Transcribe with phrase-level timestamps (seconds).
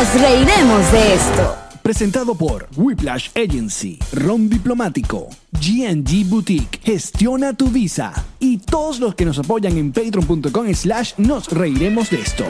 [0.00, 1.56] Nos reiremos de esto.
[1.82, 9.26] Presentado por Whiplash Agency, Ron Diplomático, GNG Boutique, Gestiona tu Visa y todos los que
[9.26, 12.46] nos apoyan en patreon.com slash nos reiremos de esto.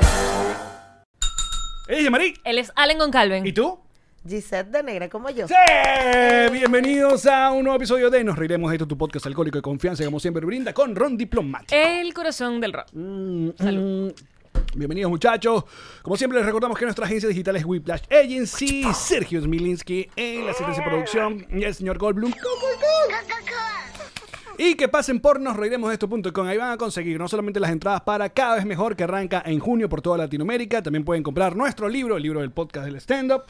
[1.89, 2.35] ¡Ey, Marí!
[2.45, 3.45] Él es Allen Goncalven.
[3.45, 3.81] ¿Y tú?
[4.29, 5.49] Gisette de negra como yo.
[5.49, 5.55] ¡Sí!
[6.53, 10.05] Bienvenidos a un nuevo episodio de Nos reiremos de esto, tu podcast alcohólico de confianza,
[10.05, 11.75] como siempre brinda con Ron Diplomático.
[11.75, 12.87] El corazón del rock.
[12.93, 13.49] Mm,
[14.75, 15.65] Bienvenidos muchachos.
[16.03, 20.53] Como siempre les recordamos que nuestra agencia digital es Whiplash Agency, Sergio Smilinski en la
[20.53, 22.33] asistencia de producción y el señor Goldblum.
[24.59, 26.47] Y que pasen por nosreiremosdeesto.com.
[26.47, 29.59] Ahí van a conseguir no solamente las entradas para Cada vez Mejor, que arranca en
[29.59, 30.83] junio por toda Latinoamérica.
[30.83, 33.45] También pueden comprar nuestro libro, el libro del podcast del stand-up.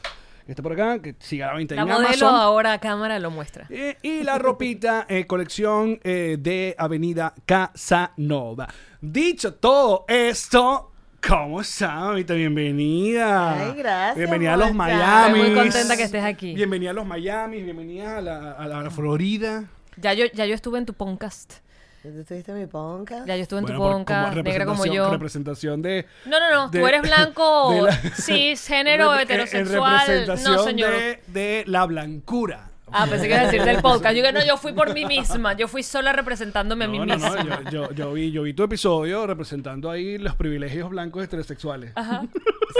[0.45, 2.33] Que está por acá, que sigue a la venta La en modelo Amazon.
[2.35, 3.67] ahora a cámara lo muestra.
[3.69, 8.67] Eh, y la ropita, eh, colección eh, de Avenida Casanova.
[9.01, 10.90] Dicho todo esto,
[11.27, 12.33] ¿cómo está, mamita?
[12.33, 13.53] Bienvenida.
[13.59, 14.73] Ay, gracias, Bienvenida a los.
[14.73, 15.39] Miami.
[15.39, 16.53] Estoy muy contenta que estés aquí.
[16.53, 19.65] Bienvenida a los Miami, bienvenida a la, a la- a la Florida.
[19.97, 21.55] Ya yo, ya yo estuve en tu podcast.
[22.01, 23.23] ¿Tú estuviste en mi ponca?
[23.27, 25.11] Ya yo estuve en Bueno, tu podcast, negra como yo.
[25.11, 26.07] Representación de...
[26.25, 26.69] No, no, no.
[26.69, 30.01] de- tú eres blanco, la- cisgénero, Rep- en- heterosexual.
[30.01, 30.89] En representación no, señor.
[30.91, 32.70] De, de la blancura.
[32.93, 34.15] Ah, pensé que iba a decir del podcast.
[34.15, 35.53] Yo que no, yo fui por mí misma.
[35.53, 37.43] Yo fui sola representándome a mí No, no, misma.
[37.43, 41.91] no, yo, yo, yo vi, yo vi tu episodio representando ahí los privilegios blancos heterosexuales.
[41.95, 42.23] Ajá.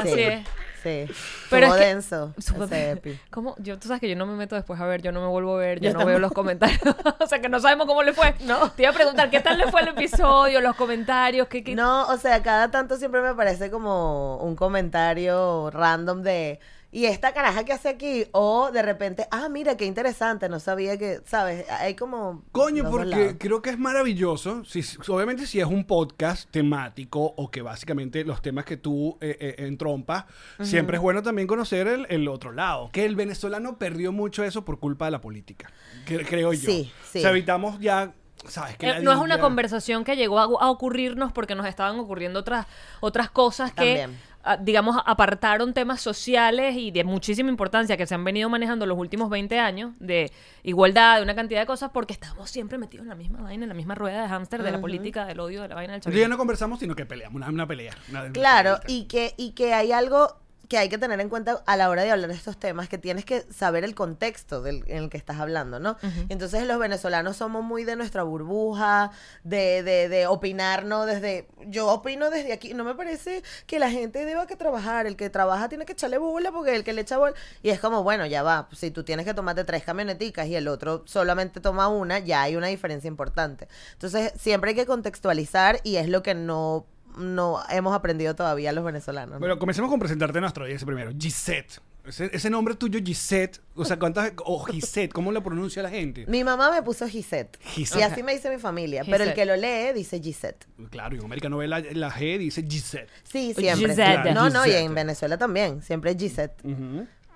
[0.04, 0.48] Sí, Así es.
[0.82, 1.14] Sí.
[1.50, 3.20] Pero es que- denso Súper- ese epi.
[3.30, 3.56] ¿Cómo?
[3.60, 5.56] Yo, tú sabes que yo no me meto después a ver, yo no me vuelvo
[5.56, 6.80] a ver, yo Ya no veo los comentarios.
[7.20, 8.34] o sea que no sabemos cómo le fue.
[8.46, 8.72] No.
[8.72, 11.76] Te iba a preguntar qué tal le fue el episodio, los comentarios, qué, qué...
[11.76, 16.60] No, o sea, cada tanto siempre me aparece como un comentario random de
[16.92, 18.26] ¿y esta caraja que hace aquí?
[18.32, 21.66] O de repente, ah, mira, qué interesante, no sabía que, ¿sabes?
[21.70, 22.44] Hay como...
[22.52, 23.36] Coño, porque lados.
[23.40, 24.64] creo que es maravilloso.
[24.66, 29.38] Si, obviamente, si es un podcast temático o que básicamente los temas que tú eh,
[29.40, 30.26] eh, entrompas,
[30.62, 32.90] siempre es bueno también conocer el, el otro lado.
[32.92, 35.72] Que el venezolano perdió mucho eso por culpa de la política.
[36.06, 36.70] cre- creo yo.
[36.70, 37.20] Sí, sí.
[37.20, 38.14] O sea, evitamos ya.
[38.48, 38.76] ¿Sabes?
[38.76, 42.40] Que Eh, no es una conversación que llegó a, a ocurrirnos porque nos estaban ocurriendo
[42.40, 42.66] otras,
[43.00, 44.18] otras cosas que, También.
[44.62, 49.30] Digamos, apartaron temas sociales y de muchísima importancia que se han venido manejando los últimos
[49.30, 50.32] 20 años, de
[50.64, 53.70] igualdad, de una cantidad de cosas, porque estamos siempre metidos en la misma vaina, en
[53.70, 56.14] la misma rueda de hámster de la política, del odio, de la vaina del Entonces
[56.20, 56.34] ya chavismo.
[56.34, 57.36] no conversamos, sino que peleamos.
[57.36, 57.94] Una, una pelea.
[58.10, 60.41] una- una Claro, y que, y que hay algo
[60.72, 62.98] que hay que tener en cuenta a la hora de hablar de estos temas, que
[62.98, 65.98] tienes que saber el contexto del, en el que estás hablando, ¿no?
[66.30, 69.12] Entonces los venezolanos somos muy de nuestra burbuja,
[69.44, 71.06] de, de, de opinar, ¿no?
[71.06, 75.18] Desde, yo opino desde aquí, no me parece que la gente deba que trabajar, el
[75.18, 78.04] que trabaja tiene que echarle bola porque el que le echa bola, y es como,
[78.04, 81.90] bueno, ya va, si tú tienes que tomarte tres camioneticas y el otro solamente toma
[81.90, 83.68] una, ya hay una diferencia importante.
[83.92, 86.86] Entonces siempre hay que contextualizar y es lo que no
[87.18, 89.34] no hemos aprendido todavía los venezolanos.
[89.34, 89.40] ¿no?
[89.40, 91.12] Bueno, comencemos con presentarte a nuestro ese primero.
[91.18, 91.82] Gisette.
[92.06, 93.62] Ese, ese nombre tuyo, Gisette.
[93.76, 94.34] O sea, ¿cuántas.
[94.46, 96.26] O Gisette, ¿cómo lo pronuncia la gente?
[96.28, 97.60] Mi mamá me puso Gisette.
[97.62, 98.00] Gisette.
[98.00, 99.04] Y así me dice mi familia.
[99.06, 100.66] Pero el que lo lee dice Gisette.
[100.90, 103.10] Claro, y en América Novela la G dice Gisette.
[103.24, 103.90] Sí, siempre.
[103.90, 104.34] Gisette.
[104.34, 105.82] No, no, y en Venezuela también.
[105.84, 106.60] Siempre Gisette.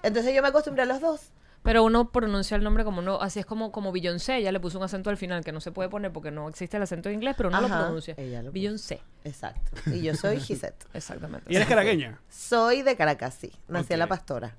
[0.01, 1.21] Entonces yo me acostumbré a los dos.
[1.65, 4.77] Pero uno pronuncia el nombre como no, así es como, como Beyoncé, ella le puso
[4.77, 7.15] un acento al final que no se puede poner porque no existe el acento en
[7.15, 8.13] inglés, pero uno lo pronuncia.
[8.17, 8.53] ella lo puso.
[8.53, 9.71] Beyoncé, Exacto.
[9.91, 10.85] Y yo soy Gisette.
[10.93, 11.51] exactamente.
[11.51, 12.19] ¿Y eres caraqueña?
[12.29, 13.51] Soy de Caracas, sí.
[13.67, 14.07] Nací en La.
[14.07, 14.53] Pastora.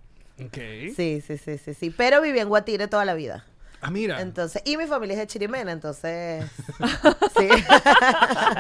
[0.44, 0.58] Ok.
[0.97, 1.91] Sí, sí, sí, sí, sí.
[1.91, 3.44] Pero viví en Guatire toda la vida.
[3.81, 4.20] Ah, mira.
[4.20, 6.44] Entonces, y mi familia es de Chirimena, entonces.
[7.38, 7.49] sí.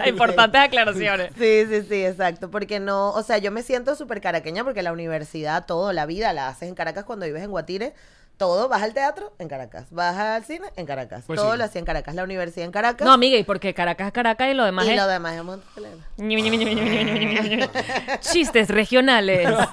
[0.08, 1.32] Importantes aclaraciones.
[1.36, 2.50] Sí, sí, sí, exacto.
[2.50, 6.32] Porque no, o sea, yo me siento súper caraqueña porque la universidad, todo, la vida
[6.32, 7.94] la haces en Caracas cuando vives en Guatire.
[8.36, 11.58] Todo, vas al teatro en Caracas, vas al cine en Caracas, Pues todo sí.
[11.58, 13.06] lo hacía en Caracas, la universidad en Caracas.
[13.06, 14.96] No, amiga, y porque Caracas es Caracas y lo demás y es...
[14.96, 16.06] lo demás es Montelena.
[18.20, 19.48] Chistes regionales.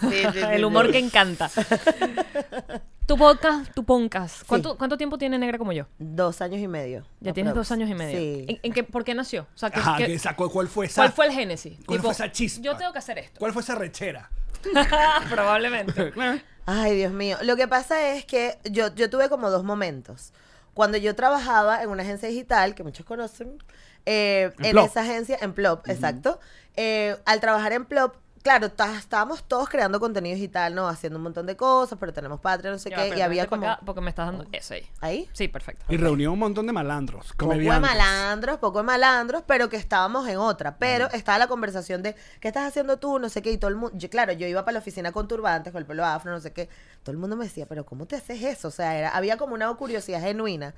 [0.00, 0.92] Sí, sí, sí, El humor sí.
[0.92, 1.50] que encanta.
[3.08, 4.42] Tu podcast, tu podcast.
[4.46, 5.86] ¿Cuánto, ¿Cuánto tiempo tiene Negra como yo?
[5.98, 7.06] Dos años y medio.
[7.20, 8.18] Ya tienes dos años y medio.
[8.18, 8.44] Sí.
[8.46, 9.46] ¿En, en qué, ¿Por qué nació?
[9.54, 11.00] O sea, que, Ajá, que- que sacó, ¿cuál fue esa?
[11.00, 11.78] ¿Cuál fue el génesis?
[11.86, 12.62] ¿Cuál fue esa chispa?
[12.62, 13.38] Yo tengo que hacer esto.
[13.38, 14.30] ¿Cuál fue esa rechera?
[15.30, 16.12] Probablemente.
[16.66, 17.38] Ay, Dios mío.
[17.44, 20.34] Lo que pasa es que yo, yo tuve como dos momentos.
[20.74, 23.56] Cuando yo trabajaba en una agencia digital, que muchos conocen,
[24.04, 24.86] eh, En en, Plop.
[24.86, 26.40] esa agencia, en Plop, exacto.
[26.76, 28.16] eh, al trabajar en Plop,
[28.48, 30.88] claro, estábamos todos creando contenido digital, ¿no?
[30.88, 33.66] Haciendo un montón de cosas, pero tenemos Patreon, no sé Ya, qué, y había como...
[33.66, 34.88] acá porque me estás dando eso ahí.
[35.00, 35.28] ¿Ahí?
[35.34, 35.84] Sí, perfecto.
[35.90, 40.26] Y reunió un montón de malandros, Poco de malandros, poco de malandros, pero que estábamos
[40.28, 40.78] en otra.
[40.78, 43.18] Pero estaba la conversación de, ¿qué estás haciendo tú?
[43.18, 45.28] No sé qué, y todo el mundo, yo, claro, yo iba para la oficina con
[45.28, 46.70] turbantes, con el pelo afro, no sé qué.
[47.02, 48.68] Todo el mundo me decía, pero ¿cómo te haces eso?
[48.68, 50.74] O sea, era, había como una curiosidad genuina.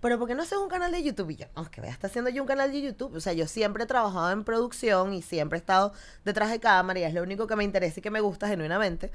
[0.00, 1.30] Pero ¿por qué no haces un canal de YouTube?
[1.30, 3.14] Y yo, no, que voy a estar haciendo yo un canal de YouTube.
[3.14, 5.92] O sea, yo siempre he trabajado en producción y siempre he estado
[6.24, 9.10] detrás de cámara y es lo único que me interesa y que me gusta genuinamente.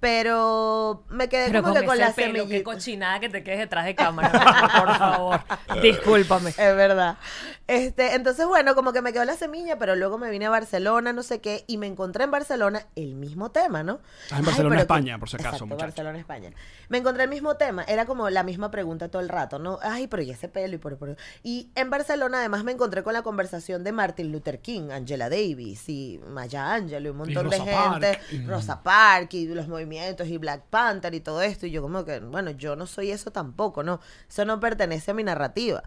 [0.00, 2.64] Pero me quedé Pero como con, que con ese la pelo, qué semillita.
[2.70, 4.30] cochinada que te quedes detrás de cámara.
[4.78, 5.40] por favor.
[5.82, 6.50] Discúlpame.
[6.50, 7.16] Es verdad.
[7.66, 11.14] Este, entonces, bueno, como que me quedó la semilla, pero luego me vine a Barcelona,
[11.14, 14.00] no sé qué, y me encontré en Barcelona el mismo tema, ¿no?
[14.30, 15.86] Ah, en Barcelona, España, por si acaso, Exacto, muchacho.
[15.86, 16.50] Barcelona, España.
[16.90, 19.78] Me encontré el mismo tema, era como la misma pregunta todo el rato, ¿no?
[19.80, 23.14] Ay, pero y ese pelo y por, por- Y en Barcelona, además, me encontré con
[23.14, 27.56] la conversación de Martin Luther King, Angela Davis y Maya Angelou y un montón de
[27.58, 31.66] Rosa gente, Rosa Parks y los movimientos y Black Panther y todo esto.
[31.66, 34.00] Y yo, como que, bueno, yo no soy eso tampoco, ¿no?
[34.28, 35.82] Eso no pertenece a mi narrativa.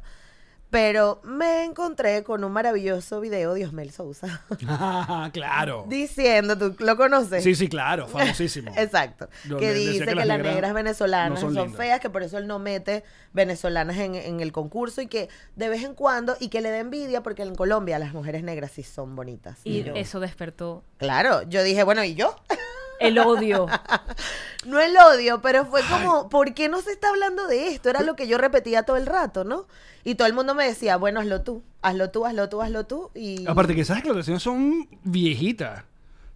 [0.69, 4.41] Pero me encontré con un maravilloso video de Osmel Sousa
[5.31, 5.85] claro.
[5.87, 7.41] diciendo, ¿tú lo conoces?
[7.41, 8.73] Sí, sí, claro, famosísimo.
[8.77, 9.29] Exacto.
[9.45, 12.37] Donde que dice que que, las negras negras venezolanas no son feas, que por eso
[12.37, 16.49] él no mete venezolanas en, en el concurso y que de vez en cuando, y
[16.49, 19.59] que le da envidia porque en Colombia las mujeres negras sí son bonitas.
[19.63, 22.35] Y yo, eso despertó Claro, yo dije, bueno, ¿y yo?
[22.99, 23.67] El odio.
[24.65, 27.89] No el odio, pero fue como, ¿por qué no se está hablando de esto?
[27.89, 29.65] Era lo que yo repetía todo el rato, ¿no?
[30.03, 33.09] Y todo el mundo me decía, bueno, hazlo tú, hazlo tú, hazlo tú, hazlo tú.
[33.15, 35.83] Y Aparte que esas declaraciones son viejitas.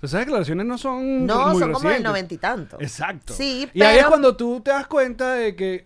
[0.02, 2.78] Esas declaraciones no son no, muy son como del noventa y tanto.
[2.80, 3.34] Exacto.
[3.34, 5.86] Sí, Y ahí es pero- cuando tú te das cuenta de que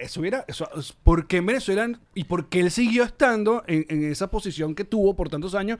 [0.00, 0.68] eso era, eso,
[1.02, 4.84] ¿por qué en Venezuela y por qué él siguió estando en, en esa posición que
[4.84, 5.78] tuvo por tantos años?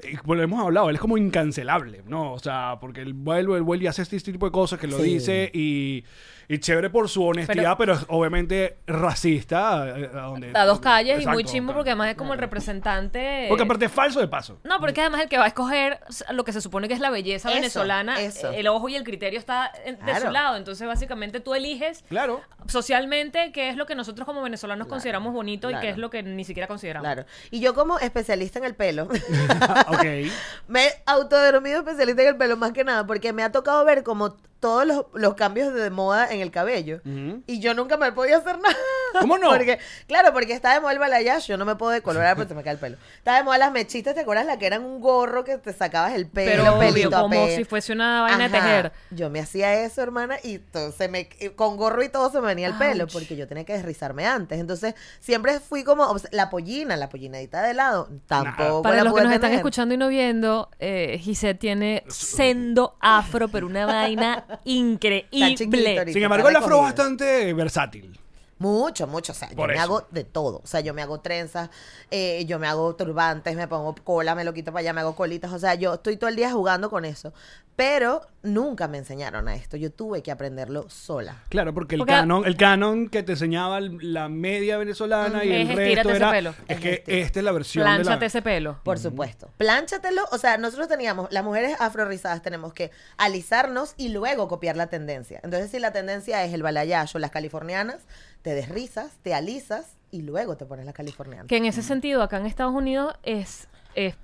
[0.00, 2.32] Eh, pues lo hemos hablado, él es como incancelable, ¿no?
[2.32, 4.98] O sea, porque él vuelve, él vuelve y hace este tipo de cosas que lo
[4.98, 5.04] Sí.
[5.04, 6.04] dice y,
[6.54, 9.88] y chévere por su honestidad, pero, obviamente racista.
[9.98, 13.46] eh, A, donde- A dos calles y muy chimbo porque además es como el representante.
[13.48, 14.58] Porque aparte es falso de paso.
[14.64, 16.00] No, porque además el que va a escoger
[16.30, 18.50] lo que se supone que es la belleza Eso, venezolana, eso.
[18.50, 20.56] el ojo y el criterio está de su lado.
[20.56, 22.42] Entonces, básicamente, tú eliges Claro.
[22.66, 26.22] socialmente qué es lo que nosotros como venezolanos consideramos bonito y qué es lo que
[26.22, 27.06] ni siquiera consideramos.
[27.06, 27.24] Claro.
[27.50, 29.04] Y yo como especialista en el pelo,
[29.88, 30.04] ok.
[30.68, 34.02] me he autodenomido especialista en el pelo más que nada, porque me ha tocado ver
[34.02, 37.00] como todos los, los cambios de moda en el cabello.
[37.48, 38.76] Y yo nunca me podía hacer nada.
[39.20, 39.50] ¿Cómo no?
[39.50, 42.54] Porque, claro, porque está de moda el balayage, yo no me puedo decolorar porque se
[42.54, 42.96] me cae el pelo.
[43.18, 44.46] Está de moda las mechitas, ¿te acuerdas?
[44.46, 47.46] La que eran un gorro que te sacabas el pelo, Pero pelito obvio, a como
[47.48, 48.92] si fuese una vaina de tejer.
[49.10, 52.46] Yo me hacía eso, hermana, y to- se me, con gorro y todo se me
[52.48, 54.58] venía el pelo, porque yo tenía que desrizarme antes.
[54.58, 58.08] Entonces, siempre fui como la pollina, la pollinadita de lado.
[58.26, 62.96] Tampoco Para la los que nos están escuchando y no viendo, eh, Gisette tiene sendo
[63.00, 66.12] afro, pero una vaina increíble.
[66.12, 68.18] Sin embargo, el afro es bastante versátil.
[68.62, 69.32] Mucho, mucho.
[69.32, 69.82] O sea, yo me eso.
[69.82, 70.60] hago de todo.
[70.62, 71.68] O sea, yo me hago trenzas,
[72.10, 75.14] eh, yo me hago turbantes, me pongo cola, me lo quito para allá, me hago
[75.16, 75.52] colitas.
[75.52, 77.32] O sea, yo estoy todo el día jugando con eso.
[77.74, 79.78] Pero nunca me enseñaron a esto.
[79.78, 81.42] Yo tuve que aprenderlo sola.
[81.48, 85.52] Claro, porque el Porque- canon, el canon que te enseñaba el- la media venezolana y
[85.52, 86.50] Es el resto ese era pelo.
[86.50, 87.20] es Es que este.
[87.22, 88.78] esta es la versión de Plánchate la ese pelo.
[88.84, 89.48] Por supuesto.
[89.56, 90.22] Plánchatelo.
[90.32, 95.40] O sea, nosotros teníamos, las mujeres afrorizadas tenemos que alisarnos y luego copiar la tendencia.
[95.42, 98.02] Entonces, si la tendencia es el balayage o las californianas,
[98.42, 101.46] te desrizas, te alisas y luego te pones la californiana.
[101.46, 103.68] Que en ese sentido, acá en Estados Unidos es.
[103.94, 104.16] es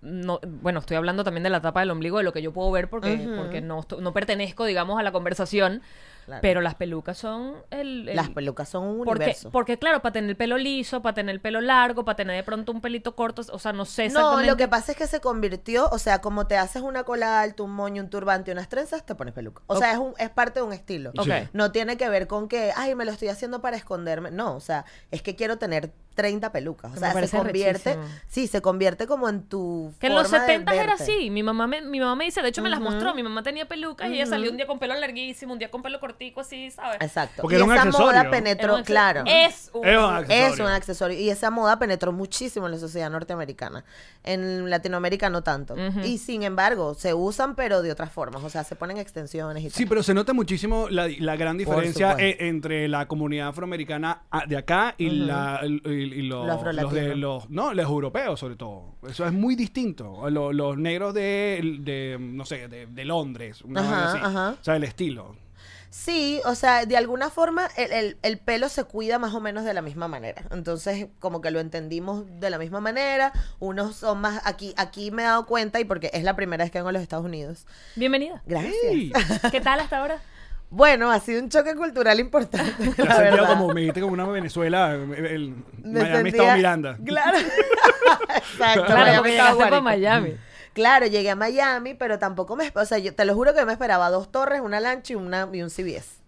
[0.00, 2.70] no, bueno, estoy hablando también de la tapa del ombligo, de lo que yo puedo
[2.70, 5.82] ver, porque, porque no, no pertenezco, digamos, a la conversación.
[6.24, 6.40] Claro.
[6.42, 8.08] Pero las pelucas son el.
[8.08, 9.50] el- Las pelucas son un porque, universo.
[9.50, 12.42] porque, claro, para tener el pelo liso, para tener el pelo largo, para tener de
[12.42, 14.50] pronto un pelito corto, o sea, no sé No, exactamente.
[14.50, 17.62] lo que pasa es que se convirtió, o sea, como te haces una cola alta,
[17.62, 19.62] un moño, un turbante, unas trenzas, te pones peluca.
[19.66, 21.12] O sea, es, un, es parte de un estilo.
[21.52, 24.30] No tiene que ver con que, ay, me lo estoy haciendo para esconderme.
[24.30, 26.92] No, o sea, es que quiero tener 30 pelucas.
[26.92, 28.20] O Me sea, se convierte, rechísimo.
[28.28, 31.28] sí, se convierte como en tu Que en los forma de 70 era así.
[31.30, 33.14] Mi mamá me, mi mamá me dice, de hecho me las mostró.
[33.14, 35.82] Mi mamá tenía pelucas y ella salió un día con pelo larguísimo, un día con
[35.82, 36.98] pelo cortico, así, ¿sabes?
[37.00, 37.42] Exacto.
[37.42, 38.06] Porque y era un esa accesorio.
[38.06, 39.22] moda Era penetró, claro.
[39.26, 40.46] Es un, Es un accesorio.
[40.54, 41.18] Es un accesorio.
[41.18, 43.84] Y esa moda penetró muchísimo en la sociedad norteamericana.
[44.22, 45.74] En Latinoamérica no tanto.
[46.04, 48.42] Y sin embargo, se usan, pero de otras formas.
[48.44, 49.88] O sea, se ponen extensiones y Sí, tal.
[49.88, 54.56] pero se nota muchísimo la, la gran diferencia e- entre la comunidad afroamericana a- de
[54.56, 57.14] acá y, la, y, y los, Lo los de afrolatino.
[57.16, 58.94] los, no, los europeos sobre todo.
[59.08, 60.28] Eso es muy distinto.
[60.30, 64.56] Lo- Los, negros de, de, no sé, de, de Londres, una Ajá, ajá.
[64.60, 65.36] O sea, el estilo.
[65.96, 69.64] Sí, o sea, de alguna forma el, el- el pelo se cuida más o menos
[69.64, 70.42] de la misma manera.
[70.50, 73.32] Entonces, como que lo entendimos de la misma manera.
[73.60, 76.72] Unos son más, aquí, aquí me he dado cuenta, y porque es la primera vez
[76.72, 77.64] que vengo a los Estados Unidos.
[77.94, 78.42] Bienvenida.
[78.44, 78.74] Gracias.
[78.90, 79.12] Sí.
[79.52, 80.18] ¿Qué tal hasta ahora?
[80.68, 82.72] Bueno, ha sido un choque cultural importante.
[82.96, 83.48] Te has la verdad.
[83.50, 86.98] como, me dijiste como una Venezuela, el, Me Miami sentía- estaba Miranda.
[87.04, 87.38] Claro.
[88.36, 88.84] Exacto.
[88.86, 89.80] Claro, Miami.
[89.80, 90.36] Miami.
[90.74, 92.70] Claro, llegué a Miami, pero tampoco me...
[92.74, 95.48] O sea, yo te lo juro que me esperaba dos torres, una lancha y, una,
[95.52, 96.18] y un CBS.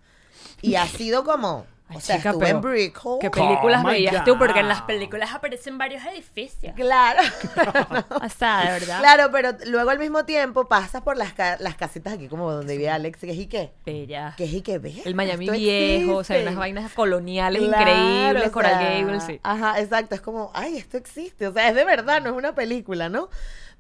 [0.62, 1.66] Y ha sido como...
[1.88, 3.18] Ay, o sea, chica, estuve pero en Brickell.
[3.20, 4.36] ¿Qué películas Oh veías tú?
[4.38, 6.74] Porque en las películas aparecen varios edificios.
[6.74, 7.20] Claro.
[8.24, 8.98] O sea, de verdad.
[8.98, 12.76] Claro, pero luego al mismo tiempo pasas por las, ca- las casitas aquí como donde
[12.76, 13.72] vive Alex, que es y qué.
[13.84, 14.34] Bella.
[14.36, 15.00] Que es y ve.
[15.04, 19.22] El Miami esto viejo, o sea, unas vainas coloniales Claro, increíbles, o Coral sea, Gables,
[19.22, 19.40] sí.
[19.44, 20.16] Ajá, exacto.
[20.16, 21.46] Es como, ay, esto existe.
[21.46, 23.28] O sea, es de verdad, no es una película, ¿no?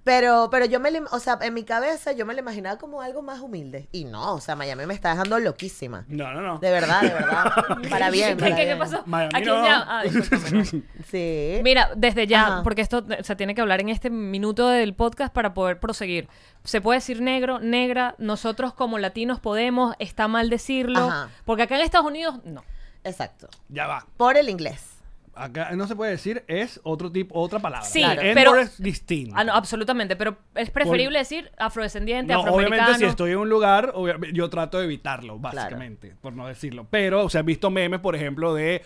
[0.06, 3.22] Pero, pero yo me, o sea, en mi cabeza yo me lo imaginaba como algo
[3.22, 3.88] más humilde.
[3.90, 6.04] Y no, o sea, Miami me está dejando loquísima.
[6.06, 6.58] No, no, no.
[6.58, 7.52] De verdad, de verdad.
[7.90, 8.78] Para bien, ¿Qué, para qué- qué bien.
[8.78, 9.02] pasó?
[9.04, 9.64] Miami Aquí no.
[9.64, 9.84] ya.
[9.84, 10.02] Ah.
[11.10, 11.60] Sí.
[11.64, 12.62] Mira, desde ya, Ajá.
[12.62, 16.28] porque esto eh, se tiene que hablar en este minuto del podcast para poder proseguir.
[16.62, 21.30] Se puede decir negro, negra, nosotros como latinos podemos, está mal decirlo, Ajá.
[21.44, 22.62] porque acá en Estados Unidos no.
[23.02, 23.48] Exacto.
[23.68, 24.06] Ya va.
[24.16, 24.95] Por el inglés.
[25.38, 27.86] Acá no se puede decir, es otro tipo, otra palabra.
[27.86, 28.22] Sí, Claro.
[28.34, 29.34] pero- es distinto.
[29.36, 32.76] Ah, no, absolutamente, pero es preferible decir afrodescendiente, No, afroamericano.
[32.82, 36.86] obviamente si estoy en un lugar, obvia- yo trato de evitarlo, básicamente, por no decirlo.
[36.90, 38.82] Pero, o sea, he visto memes, por ejemplo, de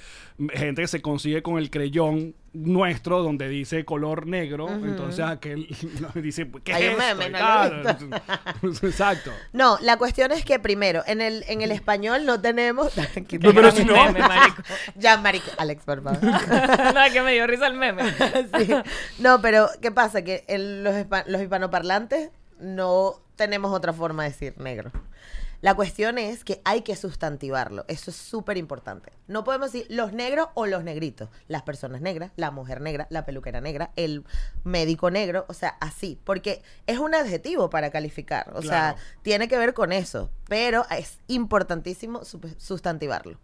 [0.55, 5.69] gente que se consigue con el creyón nuestro donde dice color negro, entonces aquel
[6.17, 7.17] dice, pues, ¿qué Hay es esto?
[7.17, 8.69] meme, no.
[8.83, 9.31] Exacto.
[9.53, 12.93] No, la cuestión es que primero, en el, en el español no tenemos.
[13.41, 14.21] No, pero si no- meme.
[14.21, 14.63] Marico.
[14.97, 15.51] Ya, marico.
[15.59, 16.23] Alex, por favor.
[16.23, 18.03] no, que me dio risa el meme.
[18.59, 18.75] Sí.
[19.21, 20.23] No, pero ¿qué pasa?
[20.23, 20.95] Que el- los,
[21.27, 24.91] los hispanoparlantes no tenemos otra forma de decir negro.
[25.61, 27.85] La cuestión es que hay que sustantivarlo.
[27.89, 29.13] Eso es súper importante.
[29.29, 31.29] No podemos decir los negros o los negritos.
[31.49, 34.25] Las personas negras, la mujer negra, la peluquera negra, el
[34.65, 35.45] médico negro.
[35.49, 36.19] O sea, así.
[36.25, 38.51] Porque es un adjetivo para calificar.
[38.55, 40.31] O sea, tiene que ver con eso.
[40.49, 43.39] Pero es importantísimo sustantivarlo.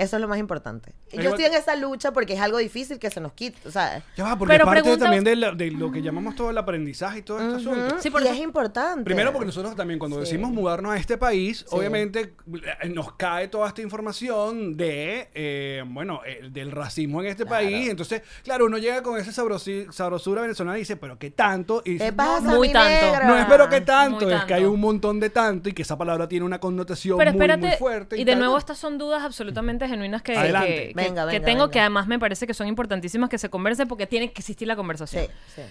[0.00, 0.94] Eso es lo más importante.
[1.10, 3.68] Pero Yo estoy en esa lucha porque es algo difícil que se nos quite.
[3.68, 6.34] O sea, Ya va, porque Pero parte pregunta- también de, la- de lo que llamamos
[6.34, 7.96] todo el aprendizaje y todo este asunto.
[8.00, 9.04] Sí, por y eso- es importante.
[9.04, 10.22] Primero porque nosotros también cuando Sí.
[10.22, 11.64] decimos mudarnos a este país, Sí.
[11.70, 12.34] obviamente
[12.82, 17.90] eh, nos cae toda esta información de, eh, bueno, eh, del racismo en este país.
[17.90, 21.80] Entonces, claro, uno llega con esa sabrosi- sabrosura venezolana y dice, pero ¿qué tanto?
[21.84, 23.06] Y ¿Qué dice, pasa, no, no, Muy mi tanto.
[23.06, 23.26] negra?
[23.26, 25.82] no es pero qué tanto, Muy es que hay un montón de tanto y que
[25.82, 28.16] esa palabra tiene una connotación Pero muy, espérate, muy fuerte.
[28.18, 28.38] y de tal.
[28.40, 30.68] nuevo estas son dudas absolutamente genuinas que, Adelante.
[30.68, 31.70] que- que- Venga, que venga, tengo, venga.
[31.72, 34.76] que además me parece que son importantísimas que se conversen porque tiene que existir la
[34.76, 35.26] conversación.
[35.26, 35.62] Sí, sí.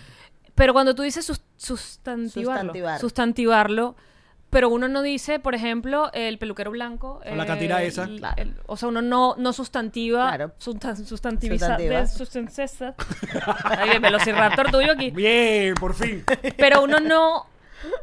[0.56, 3.00] Pero cuando tú dices sus- sustantivarlo, Sustantivar.
[3.00, 3.96] sustantivarlo,
[4.50, 7.22] pero uno no dice, por ejemplo, el peluquero blanco.
[7.30, 8.04] O la catira esa.
[8.06, 8.36] el- Claro.
[8.42, 10.28] el- o sea, uno no, no sustantiva.
[10.30, 10.54] Claro.
[10.60, 11.68] sustan- sustantiviza.
[11.68, 12.00] Sustantiva.
[12.02, 12.96] de- sustancesa.
[13.66, 15.12] Ahí el velociraptor tuyo aquí.
[15.12, 16.24] Bien, por fin.
[16.58, 17.46] Pero uno no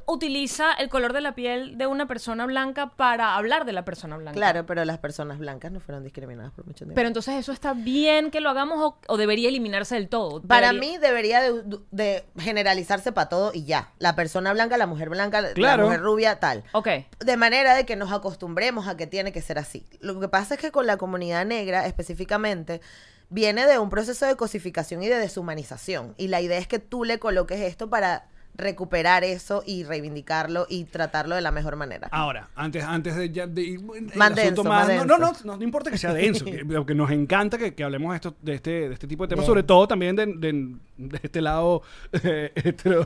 [0.07, 4.17] utiliza el color de la piel de una persona blanca para hablar de la persona
[4.17, 4.37] blanca.
[4.37, 6.95] Claro, pero las personas blancas no fueron discriminadas por mucho tiempo.
[6.95, 10.41] Pero entonces eso está bien que lo hagamos o, o debería eliminarse del todo.
[10.43, 13.93] para Debería- mí debería de, de generalizarse para todo y ya.
[13.99, 15.83] La persona blanca, la mujer blanca, Claro.
[15.83, 16.65] la mujer rubia, tal.
[16.73, 16.89] Ok.
[17.25, 19.87] De manera de que nos acostumbremos a que tiene que ser así.
[20.01, 22.81] Lo que pasa es que con la comunidad negra específicamente
[23.29, 26.15] viene de un proceso de cosificación y de deshumanización.
[26.17, 30.85] Y la idea es que tú le coloques esto para recuperar eso y reivindicarlo y
[30.85, 32.09] tratarlo de la mejor manera.
[32.11, 35.57] Ahora, antes, antes de, ya de ir el Más denso, más no, no, no, no,
[35.57, 38.55] no importa que sea denso, que, que nos encanta que, que hablemos de, esto, de,
[38.55, 39.47] este, de este tipo de temas, Bien.
[39.51, 41.83] sobre todo también de, de- de este lado
[42.23, 43.03] eh, hetero,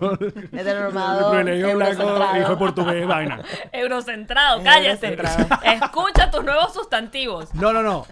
[0.52, 2.40] Heteronormado, privilegio blanco, eurocentrado.
[2.40, 3.42] hijo portugués, vaina.
[3.72, 5.08] Eurocentrado, cállate.
[5.08, 5.62] Eurocentrado.
[5.84, 7.52] Escucha tus nuevos sustantivos.
[7.54, 8.06] No, no, no.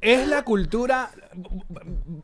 [0.00, 1.10] Es la cultura,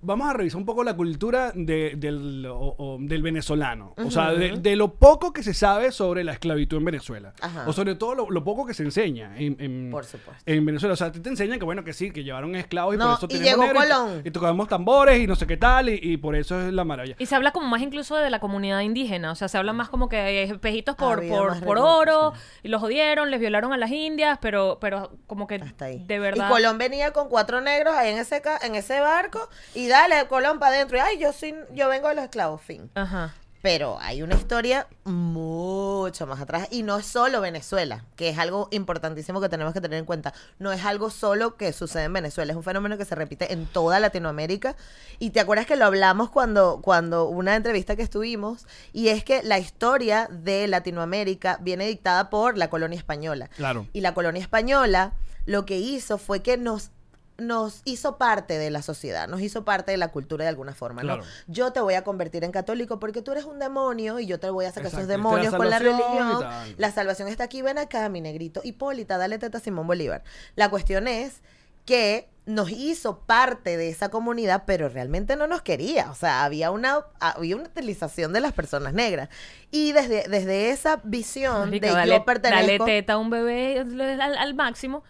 [0.03, 3.95] vamos a revisar un poco la cultura de- del, o- o del venezolano.
[3.97, 7.33] O sea, de, de lo poco que se sabe sobre la esclavitud en Venezuela.
[7.41, 7.65] Ajá.
[7.69, 10.43] O sobre todo lo, lo poco que se enseña en, en- Por supuesto.
[10.47, 10.95] en Venezuela.
[10.95, 13.05] O sea, a ti te enseñan que bueno, que sí, que llevaron esclavos y No,
[13.07, 14.23] por eso y tenemos llegó negros y- Colón.
[14.25, 17.17] Y, tocamos tambores y no sé qué tal, y, y por eso es la maravilla.
[17.19, 19.89] Y se habla como más incluso de la comunidad indígena, o sea, se habla más
[19.89, 23.91] como que hay espejitos por, por, por oro, y los jodieron, les violaron a las
[23.91, 26.05] indias, pero, pero como que Hasta ahí.
[26.07, 26.49] de verdad...
[26.49, 30.59] Y Colón venía con cuatro negros ahí en ese, en ese barco y dale, Colón
[30.59, 30.97] para adentro.
[30.97, 32.91] Y ay, yo soy, yo vengo de los esclavos, fin.
[32.95, 33.35] Ajá.
[33.65, 38.69] Pero hay una historia mucho más atrás y no es solo Venezuela, que es algo
[38.73, 40.35] importantísimo que tenemos que tener en cuenta.
[40.59, 43.65] No es algo solo que sucede en Venezuela, es un fenómeno que se repite en
[43.65, 44.77] toda Latinoamérica.
[45.19, 49.43] Y te acuerdas que lo hablamos cuando, cuando una entrevista que estuvimos, y es que
[49.43, 53.49] la historia de Latinoamérica viene dictada por la colonia española.
[53.57, 53.87] Claro.
[53.95, 55.15] Y la colonia española
[55.47, 56.91] lo que hizo fue que nos
[57.37, 61.03] nos hizo parte de la sociedad, nos hizo parte de la cultura de alguna forma,
[61.03, 61.15] ¿no?
[61.17, 61.31] Claro.
[61.47, 64.51] Yo te voy a convertir en católico porque tú eres un demonio y yo te
[64.51, 66.45] voy a sacar esos Exacto, la demonios con la religión.
[66.77, 68.61] La salvación está aquí, ven acá, mi negrito.
[68.63, 70.23] Hipólita, dale teta a Simón Bolívar.
[70.55, 71.41] La cuestión es
[71.85, 76.11] que nos hizo parte de esa comunidad, pero realmente no nos quería.
[76.11, 79.29] O sea, había una, había una utilización de las personas negras.
[79.71, 84.55] Y desde, desde esa visión de dale, yo dale teta a un bebé al, al
[84.55, 85.03] máximo,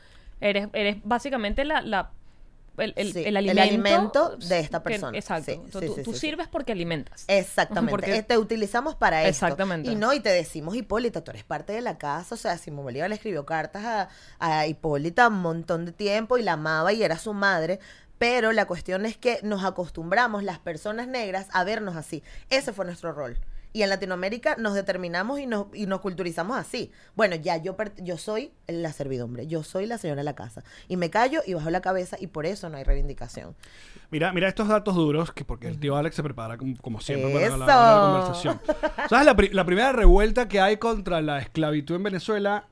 [0.48, 1.80] eres, eres básicamente la...
[1.82, 2.10] la
[2.76, 5.16] el, el- Sí, el el alimento, alimento de esta que- persona.
[5.16, 5.52] exacto.
[5.52, 5.60] Sí,
[6.04, 7.24] tú sí, sirves porque alimentas.
[7.28, 7.90] Exactamente.
[7.92, 9.46] Porque- Te utilizamos para esto.
[9.46, 9.92] Exactamente.
[9.92, 12.34] Y no, y te decimos, Hipólita, tú eres parte de la casa.
[12.34, 14.08] O sea, Simón Bolívar le escribió cartas a,
[14.40, 17.78] a Hipólita un montón de tiempo y la amaba y era su madre.
[18.18, 22.24] Pero la cuestión es que nos acostumbramos, las personas negras, a vernos así.
[22.50, 23.38] Ese fue nuestro rol.
[23.74, 26.92] Y en Latinoamérica nos determinamos y nos, y nos culturizamos así.
[27.16, 30.62] Bueno, ya yo, yo soy la servidumbre, yo soy la señora de la casa.
[30.86, 33.56] Y me callo y bajo la cabeza y por eso no hay reivindicación.
[34.12, 37.32] Mira, mira estos datos duros, que porque el tío Alex se prepara como, como siempre
[37.32, 38.60] para la, conversación.
[39.10, 39.26] ¿Sabes?
[39.26, 42.68] La, pri- la primera revuelta que hay contra la esclavitud en Venezuela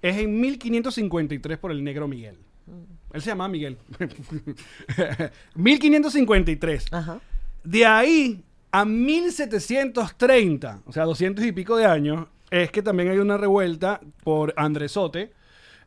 [0.00, 2.38] es en 1553 por el negro Miguel.
[3.12, 3.76] Él se llamaba Miguel.
[5.56, 6.86] 1553.
[6.92, 7.20] Ajá.
[7.64, 13.18] De ahí a 1730, o sea, 200 y pico de años, es que también hay
[13.18, 15.32] una revuelta por Andresote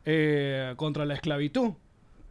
[0.04, 1.72] eh, contra la esclavitud.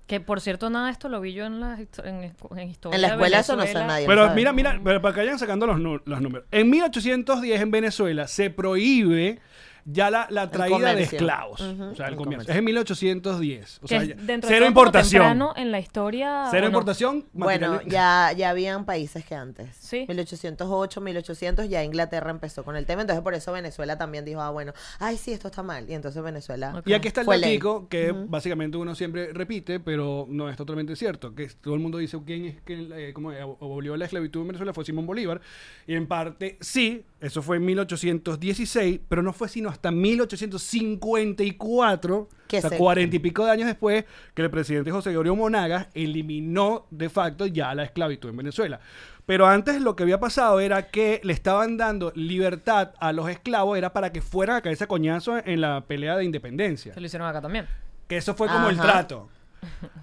[0.08, 2.96] Que por cierto, nada de esto lo vi yo en la, en, en historia.
[2.96, 4.06] En la escuela eso no sé nadie.
[4.06, 4.36] Pero sabe.
[4.36, 6.46] mira, mira, pero para que vayan sacando los números.
[6.52, 9.40] En 1810 en Venezuela se prohíbe
[9.86, 11.62] ya la, la traída de esclavos.
[11.62, 12.24] O sea, el el comercio.
[12.24, 12.52] comercio.
[12.54, 13.80] Es en 1810.
[13.84, 15.22] O sea, ya- dentro de cero importación.
[15.24, 16.48] temprano en la historia.
[16.52, 17.26] Cero importación.
[17.34, 19.76] Bueno, ya, ya habían países que antes.
[19.78, 20.06] Sí.
[20.08, 23.02] 1808, 1800, ya Inglaterra empezó con el tema.
[23.02, 25.90] Entonces, por eso Venezuela también dijo, ah, bueno, ay, sí, esto está mal.
[25.90, 26.82] Y entonces Venezuela.
[26.86, 31.36] Y aquí está el datico que básicamente uno siempre repite, pero no es totalmente cierto.
[31.36, 33.40] Que todo el mundo dice quién es que eh, cómo es?
[33.42, 35.42] abolió la esclavitud en Venezuela fue Simón Bolívar.
[35.86, 42.58] Y en parte sí, eso fue en 1816, pero no fue sino hasta 1854, Que
[42.58, 45.88] o sea, se- cuarenta y pico de años después, que el presidente José Gregorio Monagas
[45.94, 48.80] eliminó de facto ya la esclavitud en Venezuela.
[49.26, 53.78] Pero antes lo que había pasado era que le estaban dando libertad a los esclavos,
[53.78, 56.94] era para que fueran a caerse a coñazo en la pelea de independencia.
[56.94, 57.66] Se lo hicieron acá también.
[58.08, 59.30] Que eso fue como el trato.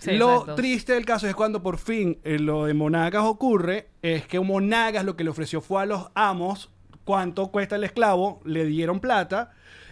[0.01, 0.55] Sí, lo exacto.
[0.57, 5.05] triste del caso es cuando por fin eh, lo de Monagas ocurre, es que Monagas
[5.05, 6.69] lo que le ofreció fue a los amos
[7.05, 9.51] cuánto cuesta el esclavo, le dieron plata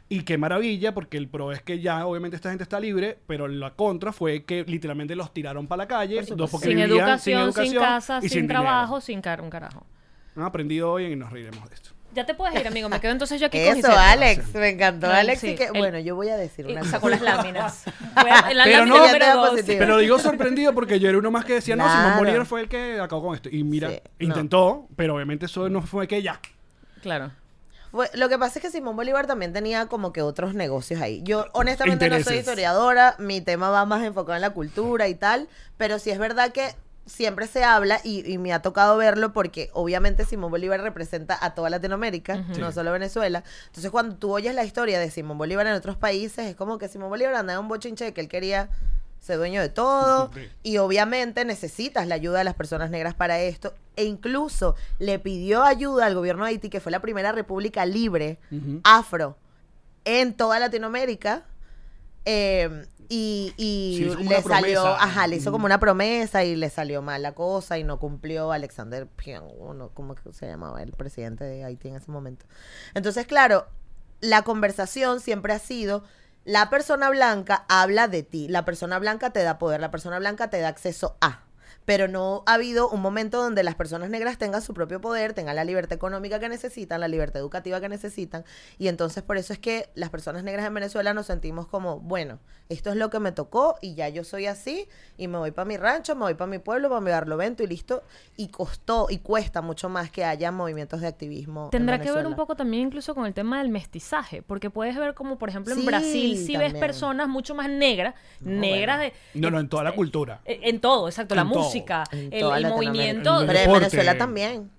[0.09, 3.46] y qué maravilla, porque el pro es que ya obviamente esta gente está libre, pero
[3.49, 7.53] la contra fue que literalmente los tiraron para la calle, dos porque Sin vivían educación,
[7.53, 8.62] sin, casa, y sin, dinero.
[8.62, 9.87] trabajo, sin car un carajo.
[10.37, 11.90] Han aprendido hoy y nos reiremos de esto.
[12.12, 12.88] Ya te puedes ir, amigo.
[12.88, 13.96] Me quedo entonces yo aquí con Eso, Giselle.
[13.96, 15.07] Alex, me encantó.
[15.07, 17.85] No, Alex, sí, y que, el- bueno, yo voy a decir una sacó las láminas.
[18.16, 19.61] A- la Pero lámina no- dos.
[19.64, 22.18] Pero digo sorprendido porque yo era uno más que decía, no, Simón Claro.
[22.18, 23.49] Bolívar fue el que acabó con esto.
[23.53, 24.27] Y mira, Sí, no.
[24.27, 26.40] intentó, pero obviamente eso no fue que ya.
[27.02, 27.30] Claro.
[27.90, 31.22] Fue- lo que pasa es que Simón Bolívar también tenía como que otros negocios ahí.
[31.24, 35.48] Yo honestamente no soy historiadora, mi tema va más enfocado en la cultura y tal,
[35.76, 36.74] pero sí es verdad que
[37.06, 41.54] siempre se habla y, y me ha tocado verlo porque obviamente Simón Bolívar representa a
[41.56, 42.74] toda Latinoamérica, no Sí.
[42.74, 43.42] solo Venezuela.
[43.66, 46.86] Entonces cuando tú oyes la historia de Simón Bolívar en otros países, es como que
[46.86, 48.68] Simón Bolívar andaba en un bochinche de que él quería
[49.20, 50.30] ser dueño de todo
[50.62, 53.74] y obviamente necesitas la ayuda de las personas negras para esto.
[53.96, 58.38] E incluso le pidió ayuda al gobierno de Haití que fue la primera república libre
[58.83, 59.37] afro
[60.04, 61.44] en toda Latinoamérica
[62.24, 67.02] eh, y, y Sí, le salió ajá le hizo como una promesa y le salió
[67.02, 69.44] mal la cosa y no cumplió Alexander Pion
[69.76, 72.46] no, ¿cómo que se llamaba el presidente de Haití en ese momento
[72.94, 73.66] entonces claro
[74.20, 76.04] la conversación siempre ha sido
[76.44, 80.48] la persona blanca habla de ti, la persona blanca te da poder, la persona blanca
[80.48, 81.49] te da acceso a.
[81.90, 85.57] pero no ha habido un momento donde las personas negras tengan su propio poder, tengan
[85.57, 88.44] la libertad económica que necesitan, la libertad educativa que necesitan.
[88.79, 92.38] Y entonces por eso es que las personas negras en Venezuela nos sentimos como, bueno,
[92.68, 95.64] esto es lo que me tocó y ya yo soy así y me voy para
[95.66, 98.05] mi rancho, me voy para mi pueblo, para mi barlovento y listo.
[98.37, 101.64] Y costó y cuesta mucho más que haya movimientos de activismo.
[101.64, 104.96] en Tendrá que ver un poco también incluso con el tema del mestizaje, porque puedes
[104.96, 106.81] ver como, por ejemplo, en Sí, Brasil si ves también.
[106.81, 109.12] personas mucho más negras, negras de...
[109.35, 110.40] No, no, en toda la cultura.
[110.44, 111.64] En todo, exacto, la todo.
[111.64, 111.79] música,
[112.12, 113.40] El, el movimiento.
[113.40, 113.72] El Pero en.
[113.72, 114.70] Venezuela también.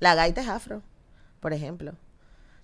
[0.00, 0.82] La gaita es afro,
[1.40, 1.92] por ejemplo.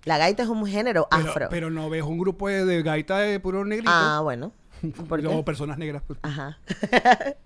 [0.05, 1.47] La gaita es un género Pero, afro.
[1.49, 3.91] pero no ves un grupo de, de gaita de puro negrito.
[3.93, 4.51] ah, bueno.
[5.09, 6.03] ¿Por o personas negras.
[6.21, 6.57] Ajá.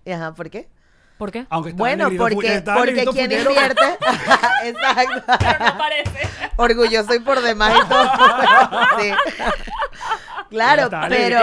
[0.06, 0.68] ¿Y ajá, ¿por qué?
[1.18, 1.46] ¿Por qué?
[1.50, 3.82] Aunque está Bueno, negrito porque, porque quien invierte.
[4.64, 5.24] Exacto.
[5.28, 6.30] no parece.
[6.56, 8.10] Orgulloso y por demás y todo.
[9.00, 9.12] sí.
[10.50, 11.40] Claro, pero.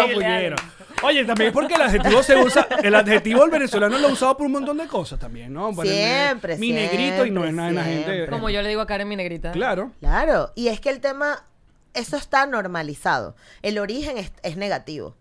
[1.07, 4.47] Oye, también porque el adjetivo se usa, el adjetivo del venezolano lo ha usado por
[4.47, 5.71] un montón de cosas también, ¿no?
[5.83, 8.27] El- Siempre, Mi negrito y no es nada de la gente.
[8.29, 9.53] Como yo le digo a Karen, mi negrita.
[9.53, 9.93] Claro.
[10.01, 10.53] Claro.
[10.55, 11.45] Y es que el tema.
[11.95, 13.37] Eso está normalizado.
[13.63, 15.17] El origen es, es negativo.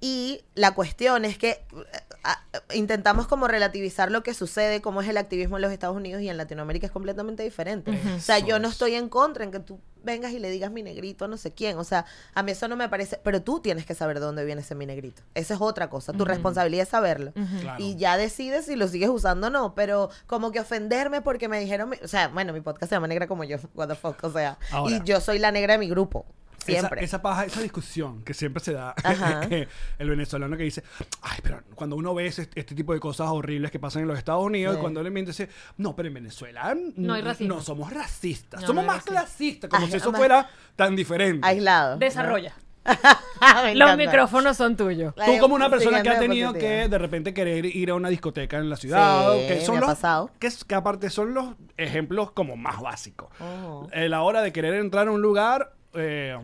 [0.00, 5.16] Y la cuestión es que eh, intentamos como relativizar lo que sucede, cómo es el
[5.16, 7.90] activismo en los Estados Unidos y en Latinoamérica es completamente diferente.
[8.16, 10.82] O sea, yo no estoy en contra en que tú vengas y le digas mi
[10.82, 11.78] negrito a no sé quién.
[11.78, 13.20] O sea, a mí eso no me parece.
[13.22, 15.22] Pero tú tienes que saber de dónde viene ese mi negrito.
[15.34, 16.12] Esa es otra cosa.
[16.12, 17.32] Tu responsabilidad es saberlo.
[17.60, 17.82] Claro.
[17.82, 19.74] Y ya decides si lo sigues usando o no.
[19.74, 21.90] Pero como que ofenderme porque me dijeron.
[21.90, 23.56] mi- O sea, bueno, mi podcast se llama Negra como yo.
[23.74, 24.22] What the fuck.
[24.24, 24.94] O sea, Ahora.
[24.96, 26.26] y yo soy la negra de mi grupo.
[26.64, 27.00] Siempre.
[27.00, 28.94] Esa, esa paja, esa discusión que siempre se da
[29.98, 30.82] el venezolano que dice,
[31.22, 34.18] ay, pero cuando uno ve ese- este, tipo de cosas horribles que pasan en los
[34.18, 34.78] Estados Unidos, Sí.
[34.78, 37.54] y cuando le miente dice, no, pero en Venezuela No hay racismo.
[37.56, 39.16] no somos racistas, No, somos no más racismo.
[39.18, 41.46] clasistas, como Ay, si eso fuera tan diferente.
[41.46, 41.96] Aislado.
[41.96, 42.54] Desarrolla.
[43.74, 45.14] Los micrófonos son tuyos.
[45.14, 48.58] Tú como una persona que ha tenido que de repente querer ir a una discoteca
[48.58, 50.30] en la ciudad, Sí, que son me ha los, pasado.
[50.38, 53.28] Que, aparte son los ejemplos como más básicos.
[53.38, 53.88] Ujú.
[53.92, 56.36] Eh, la hora de querer entrar a un lugar eh,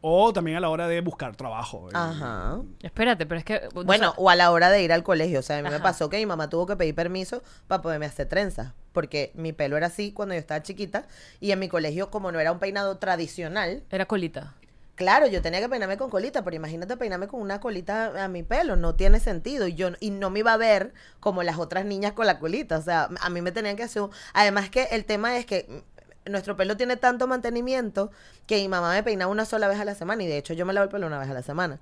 [0.00, 1.88] o también a la hora de buscar trabajo.
[1.88, 1.92] eh.
[1.94, 2.58] Ajá.
[2.82, 3.60] Espérate, pero es que.
[3.74, 5.40] o Bueno, sea, o a la hora de ir al colegio.
[5.40, 5.82] O sea, a mí me Ajá.
[5.82, 8.72] pasó que mi mamá tuvo que pedir permiso para poderme hacer trenzas.
[8.92, 11.06] Porque mi pelo era así cuando yo estaba chiquita.
[11.40, 14.54] Y en mi colegio, como no era un peinado tradicional, era colita.
[14.96, 18.44] Claro, yo tenía que peinarme con colita, pero imagínate peinarme con una colita a mi
[18.44, 19.66] pelo, no tiene sentido.
[19.66, 22.78] Y yo y no me iba a ver como las otras niñas con la colita.
[22.78, 24.02] O sea, a mí me tenían que hacer.
[24.02, 25.82] un- Además que el tema es que
[26.26, 28.10] nuestro pelo tiene tanto mantenimiento
[28.46, 30.22] que mi mamá me peinaba una sola vez a la semana.
[30.22, 31.80] Y de hecho yo me lavo el pelo una vez a la semana.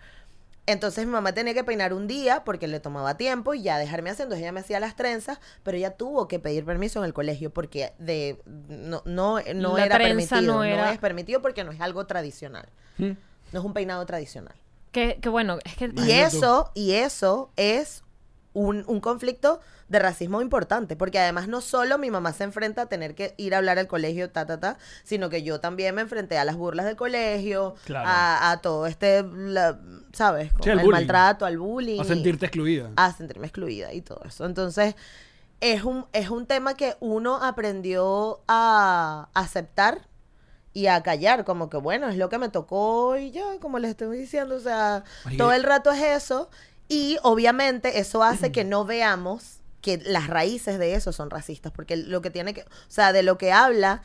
[0.66, 4.10] Entonces mi mamá tenía que peinar un día porque le tomaba tiempo y ya dejarme
[4.10, 4.36] haciendo.
[4.36, 7.92] Ella me hacía las trenzas, pero ella tuvo que pedir permiso en el colegio porque
[7.98, 10.40] de no no, no La era permitido.
[10.40, 12.68] no es permitido porque no es algo tradicional.
[12.98, 13.16] No
[13.58, 14.54] es un peinado tradicional.
[14.92, 15.86] Que, que bueno, es que.
[15.86, 18.01] Y Imagínate eso, y eso es
[18.54, 22.86] un, un conflicto de racismo importante, porque además no solo mi mamá se enfrenta a
[22.86, 26.02] tener que ir a hablar al colegio, ta, ta, ta, sino que yo también me
[26.02, 28.08] enfrenté a las burlas del colegio, Claro.
[28.08, 29.78] a, a todo este, la-
[30.12, 30.48] ¿sabes?
[30.48, 30.90] Sí, Como el bullying.
[30.92, 32.00] maltrato, al bullying.
[32.00, 32.90] A sentirte excluida.
[32.96, 34.44] a sentirme excluida y todo eso.
[34.44, 34.94] Entonces,
[35.60, 40.08] es un, es un tema que uno aprendió a aceptar
[40.74, 43.90] y a callar, como que bueno, es lo que me tocó y ya, como les
[43.90, 45.04] estoy diciendo, o sea,
[45.36, 46.48] todo el rato es eso
[46.92, 51.96] y obviamente eso hace que no veamos que las raíces de eso son racistas, porque
[51.96, 54.02] lo que tiene que, o sea, de lo que habla,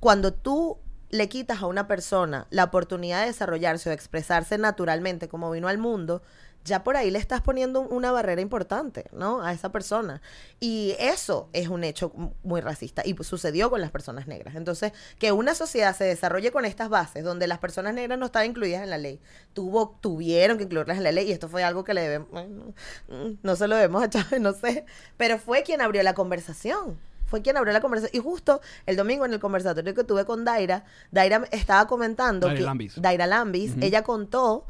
[0.00, 0.78] cuando tú
[1.10, 5.68] le quitas a una persona la oportunidad de desarrollarse o de expresarse naturalmente como vino
[5.68, 6.22] al mundo,
[6.64, 9.42] ya por ahí le estás poniendo un- una barrera importante, ¿no?
[9.42, 10.22] A esa persona.
[10.60, 14.54] Y eso es un hecho muy racista y pues, sucedió con las personas negras.
[14.54, 18.48] Entonces, que una sociedad se desarrolle con estas bases, donde las personas negras no estaban
[18.48, 19.20] incluidas en la ley,
[19.52, 22.72] tuvo, tuvieron que incluirlas en la ley y esto fue algo que le debemos, bueno,
[23.08, 26.98] mm, no se lo debemos a Chávez, no sé, pero fue quien abrió la conversación
[27.26, 28.16] fue quien abrió la conversación.
[28.20, 32.58] Y justo el domingo en el conversatorio que tuve con Daira, Daira estaba comentando Daira
[32.60, 33.00] que Lambis.
[33.02, 34.66] Daira Lambis, ella contó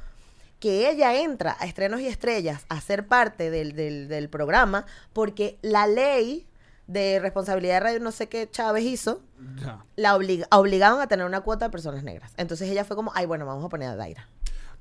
[0.64, 5.58] que ella entra a Estrenos y Estrellas a ser parte del, del, del programa porque
[5.60, 6.46] la ley
[6.86, 9.20] de responsabilidad de radio, no sé qué Chávez hizo,
[9.60, 9.84] Ya.
[9.96, 12.32] la obliga- obligaban a tener una cuota de personas negras.
[12.38, 14.26] Entonces ella fue como, ay, bueno, vamos a poner a Daira.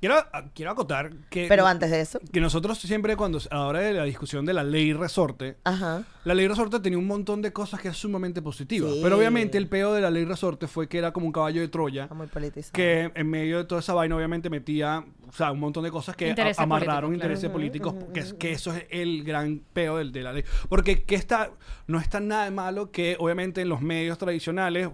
[0.04, 0.16] Quiero,
[0.54, 3.94] quiero acotar que, Pero antes de eso, que nosotros siempre cuando a la hora de
[3.94, 6.02] la discusión de la ley resorte, ajá.
[6.24, 8.92] la ley resorte tenía un montón de cosas que es sumamente positivas.
[8.92, 9.00] Sí.
[9.02, 11.68] Pero obviamente el peo de la ley resorte fue que era como un caballo de
[11.68, 12.06] Troya.
[12.08, 12.72] Muy politizado.
[12.74, 16.14] que en medio de toda esa vaina obviamente metía o sea, un montón de cosas
[16.16, 20.22] que Intereses amarraron intereses políticos, que, es- que eso es el gran peo del, de
[20.22, 20.44] la ley.
[20.68, 21.50] Porque que está,
[21.86, 24.86] no está nada de malo que obviamente en los medios tradicionales,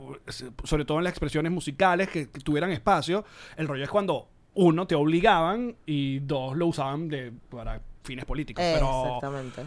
[0.62, 3.24] sobre todo en las expresiones musicales que, que tuvieran espacio,
[3.56, 8.62] el rollo es cuando uno, te obligaban y dos, lo usaban de, para fines políticos.
[8.62, 9.62] Pero Exactamente.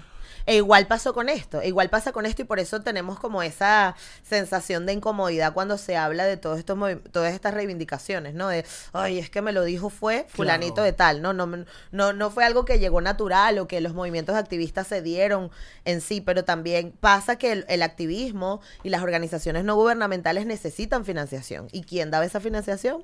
[0.46, 3.42] E igual pasó con esto, e igual pasa con esto y por eso tenemos como
[3.44, 6.78] esa sensación de incomodidad cuando se habla de todos estos
[7.14, 8.50] todas estas reivindicaciones, ¿no?
[8.50, 10.86] De, ay, es que me lo dijo fue fulanito Claro.
[10.86, 11.32] de tal, ¿no?
[11.32, 11.48] No,
[11.92, 15.50] no, no fue algo que llegó natural o que los movimientos activistas se dieron
[15.86, 21.06] en sí, pero también pasa que el, el activismo y las organizaciones no gubernamentales necesitan
[21.06, 21.68] financiación.
[21.72, 23.02] ¿Y quién daba esa financiación?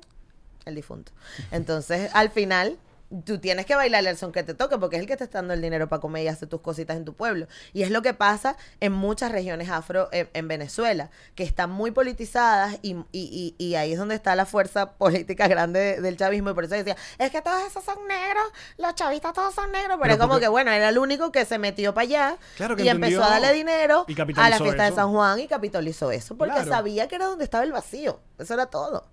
[0.64, 1.12] El difunto.
[1.50, 2.78] Entonces, al final,
[3.24, 5.38] tú tienes que bailar el son que te toque porque es el que te está
[5.38, 7.48] dando el dinero para comer y hacer tus cositas en tu pueblo.
[7.72, 11.90] Y es lo que pasa en muchas regiones afro en, en Venezuela, que están muy
[11.90, 16.16] politizadas y, y- y- y ahí es donde está la fuerza política grande de- del
[16.16, 16.50] chavismo.
[16.50, 18.44] Y por eso decía, es que todos esos son negros,
[18.78, 21.32] los chavistas todos son negros, pero, Pero es como porque- que, bueno, era el único
[21.32, 24.92] que se metió para allá Claro y empezó a darle dinero a la fiesta de.
[24.94, 26.70] San Juan y capitalizó eso, porque Claro.
[26.70, 28.20] sabía que era donde estaba el vacío.
[28.38, 29.04] Eso era todo.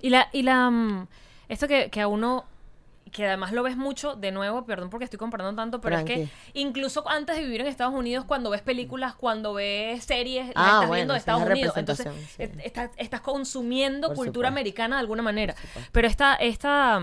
[0.00, 1.06] Y la, y la mm,
[1.48, 2.44] esto que, que a uno
[3.14, 6.28] que además lo ves mucho, de nuevo, perdón porque estoy comparando tanto, pero es que
[6.52, 10.64] incluso antes de vivir en Estados Unidos, cuando ves películas, cuando ves series, las Ah,
[10.64, 11.76] estás bueno, viendo de Estados Unidos.
[11.76, 12.42] Entonces, sí.
[12.64, 14.48] estás, estás consumiendo Por cultura supuesto.
[14.48, 15.54] americana de alguna manera.
[15.92, 17.00] Pero esta, esta,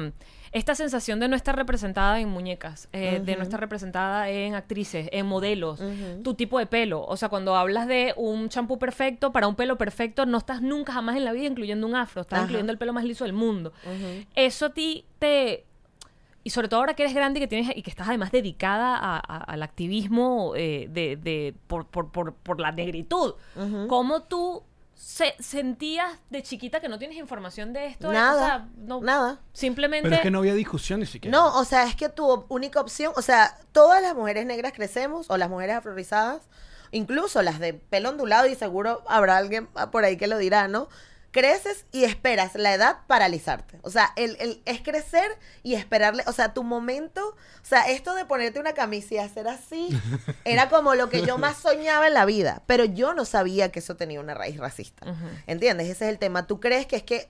[0.52, 5.08] esta sensación de no estar representada en muñecas, eh, de no estar representada en actrices,
[5.14, 5.82] en modelos,
[6.24, 7.06] tu tipo de pelo.
[7.06, 10.92] O sea, cuando hablas de un champú perfecto para un pelo perfecto, no estás nunca
[10.92, 12.44] jamás en la vida incluyendo un afro, estás Ajá.
[12.48, 13.72] incluyendo el pelo más liso del mundo.
[14.36, 15.66] Eso a ti te...
[16.44, 18.96] Y sobre todo ahora que eres grande y que tienes y que estás además dedicada
[18.98, 23.36] a- a- al activismo eh, de, de- por, por, por, por la negritud.
[23.88, 24.64] ¿Cómo tú
[24.96, 28.12] se- sentías de chiquita que no tienes información de esto?
[28.12, 29.40] Nada, O sea, no- nada.
[29.54, 30.04] Simplemente...
[30.10, 31.36] Pero es que no había discusión ni siquiera.
[31.38, 35.30] No, o sea, es que tu única opción, o sea, todas las mujeres negras crecemos,
[35.30, 36.42] o las mujeres afrorizadas,
[36.92, 40.90] incluso las de pelo ondulado, y seguro habrá alguien por ahí que lo dirá, ¿no?
[41.32, 43.80] Creces y esperas la edad paralizarte.
[43.84, 45.32] O sea, el, el- es crecer
[45.64, 49.48] y esperarle, o sea, tu momento, o sea, esto de ponerte una camisa y hacer
[49.48, 49.90] así,
[50.46, 53.80] era como lo que yo más soñaba en la vida, pero yo no sabía que
[53.80, 55.06] eso tenía una raíz racista.
[55.48, 55.88] ¿Entiendes?
[55.88, 56.48] Ese es el tema.
[56.48, 57.30] Tú crees que es que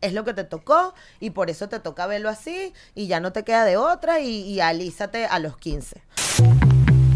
[0.00, 3.32] es lo que te tocó y por eso te toca verlo así y ya no
[3.32, 6.02] te queda de otra y, y alízate a los 15.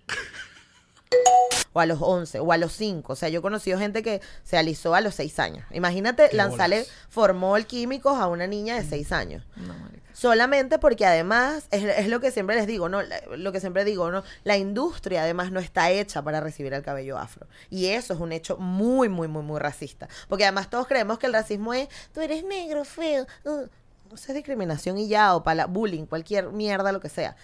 [1.76, 3.12] O a los 11, o a los 5.
[3.12, 5.66] O sea, yo he conocido gente que se alisó a los 6 años.
[5.72, 9.44] Imagínate, lanzarle formol químicos a una niña de 6 años.
[9.58, 9.74] No.
[10.14, 13.02] Solamente porque además, es, es lo que siempre les digo, ¿no?
[13.36, 14.24] Lo que siempre digo, ¿no?
[14.46, 17.46] La industria además no está hecha para recibir el cabello afro.
[17.70, 20.08] Y eso es un hecho muy, muy, muy, muy racista.
[20.30, 23.28] Porque además todos creemos que el racismo es, tú eres negro, feo.
[23.44, 23.68] uh".
[24.10, 27.36] No sé, discriminación y ya, o para bullying, cualquier mierda, lo que sea.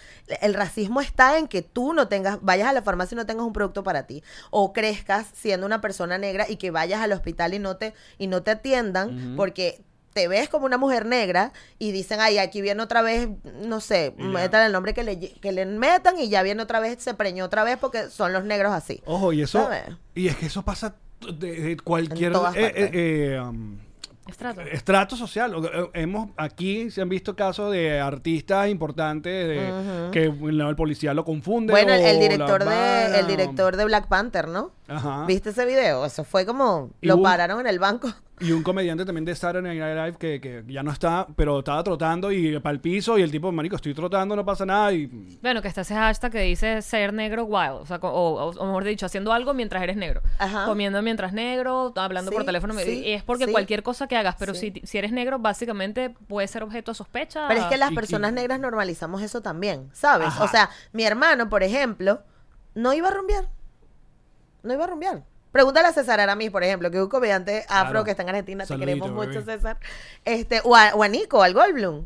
[0.42, 3.46] El racismo está en que tú no tengas, vayas a la farmacia y no tengas
[3.46, 4.24] un producto para ti.
[4.52, 8.28] O crezcas siendo una persona negra y que vayas al hospital y no te, y
[8.28, 9.82] no te atiendan porque
[10.14, 13.30] te ves como una mujer negra y dicen, ay, aquí viene otra vez,
[13.62, 17.02] no sé, metan el nombre que le, que le metan y ya viene otra vez,
[17.02, 19.02] se preñó otra vez porque son los negros así.
[19.06, 19.64] Ojo, y eso.
[19.64, 19.84] ¿Sabes?
[20.16, 22.84] Y es que eso pasa de, de cualquier En todas eh, partes.
[22.84, 23.78] eh, eh, um,
[24.32, 24.62] Estrato.
[24.62, 25.54] estrato social.
[25.54, 31.14] Eh, Hemos aquí se han visto casos de artistas importantes de, que el, el policía
[31.14, 31.72] lo confunde.
[31.72, 34.72] Bueno, el, director de el director de Black Panther, ¿no?
[34.92, 35.26] Ajá.
[35.26, 36.06] ¿Viste ese video?
[36.06, 38.12] Eso fue como Y lo un- pararon en el banco.
[38.40, 41.84] Y un comediante también de Saturday Night Live que, que ya no está, pero estaba
[41.84, 45.06] trotando y para el piso y el tipo, marico, estoy trotando, no pasa nada y...
[45.44, 47.82] Bueno, que está ese hashtag que dice ser negro wild.
[47.82, 50.24] O sea, o, o- o mejor dicho, haciendo algo mientras eres negro.
[50.40, 50.66] Ajá.
[50.66, 52.74] Comiendo mientras negro, hablando por Sí, teléfono.
[52.74, 53.52] sí, y es porque sí.
[53.52, 54.72] cualquier cosa que hagas, pero Sí.
[54.76, 57.48] si, si eres negro, básicamente puede ser objeto de sospecha.
[57.48, 60.30] Pero es que las y- personas y- negras normalizamos eso también, ¿sabes?
[60.30, 60.44] Ajá.
[60.44, 62.24] O sea, mi hermano, por ejemplo,
[62.74, 63.50] no iba a rumbear.
[64.64, 65.24] No iba a rumbear.
[65.52, 68.04] Pregúntale a César Aramis, por ejemplo, que es un comediante afro Claro.
[68.06, 69.42] que está en Argentina, te queremos mucho.
[69.42, 69.78] César.
[70.24, 72.06] Este, o a, o a Nico, al Goldblum.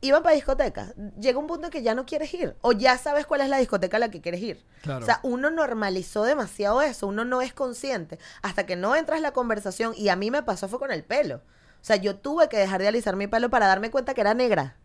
[0.00, 0.94] Iban para discotecas.
[1.20, 2.56] Llega un punto en que ya no quieres ir.
[2.60, 4.64] O ya sabes cuál es la discoteca a la que quieres ir.
[4.82, 5.00] Claro.
[5.02, 7.06] O sea, uno normalizó demasiado eso.
[7.06, 8.18] Uno no es consciente.
[8.42, 9.92] Hasta que no entras en la conversación.
[9.96, 11.36] Y a mí me pasó fue con el pelo.
[11.36, 14.34] O sea, yo tuve que dejar de alisar mi pelo para darme cuenta que era
[14.34, 14.76] negra.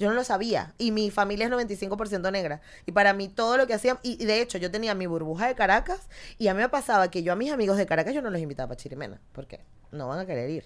[0.00, 0.74] Yo no lo sabía.
[0.78, 2.62] Y mi familia es 95% negra.
[2.86, 3.98] Y para mí todo lo que hacían...
[4.02, 6.08] Y de hecho, yo tenía mi burbuja de Caracas.
[6.38, 8.40] Y a mí me pasaba que yo a mis amigos de Caracas yo no los
[8.40, 9.20] invitaba para Chirimena.
[9.32, 9.60] Porque
[9.92, 10.64] no van a querer ir.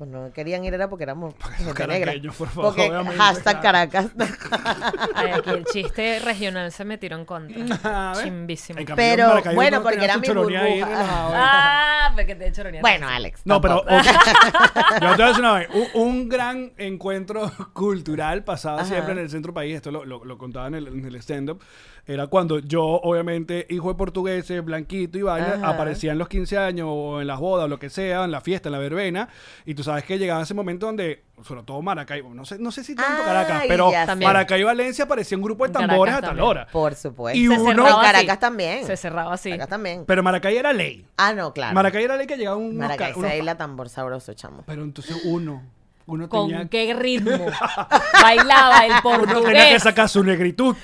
[0.00, 2.14] Pues no querían ir era porque éramos gente negra.
[2.38, 3.60] por favor, Porque hashtag.
[3.60, 4.06] Caracas.
[5.14, 8.14] Ay, aquí el chiste regional se me tiró en contra.
[8.22, 8.78] Chimbísimo.
[8.78, 10.86] En cambio, Pero, Maracaibo bueno, no porque era mi ahí burbuja.
[10.86, 11.32] relajado.
[11.36, 13.42] Ah, porque te he hecho bueno, Alex.
[13.44, 14.10] No, pero tampoco.
[14.10, 15.00] ok.
[15.02, 15.68] yo te voy a decir una vez.
[15.74, 18.86] Un, un gran encuentro cultural pasaba Ajá.
[18.86, 19.76] siempre en el centro país.
[19.76, 21.62] Esto lo, lo- lo contaba en el, en el stand-up.
[22.06, 25.68] Era cuando yo, obviamente, hijo de portugueses, blanquito y vaina, Ajá.
[25.70, 28.40] aparecía en los 15 años o en las bodas o lo que sea, en la
[28.40, 29.28] fiesta, en la verbena.
[29.64, 32.82] Y tú sabes que llegaba ese momento donde, sobre todo Maracaibo, no sé, no sé
[32.84, 34.16] si tanto Ay, Caracas, pero ya.
[34.16, 36.66] Maracaibo y Valencia aparecía un grupo de tambores a tal hora.
[36.72, 37.38] Por supuesto.
[37.38, 38.04] Y Se uno- cerraba En así.
[38.12, 38.86] Caracas también.
[38.86, 39.50] Se cerraba así.
[39.50, 40.04] Caracas también.
[40.06, 41.06] Pero Maracay era ley.
[41.16, 41.74] ah, no, claro.
[41.74, 44.64] Maracay era ley que llegaba un Maracay se baila tambor sabroso, chamo.
[44.66, 45.62] Pero entonces uno,
[46.10, 47.30] uno ¿Con tenía, qué ritmo?
[48.22, 50.76] Bailaba el uno tenía que portugués sacar su negritud.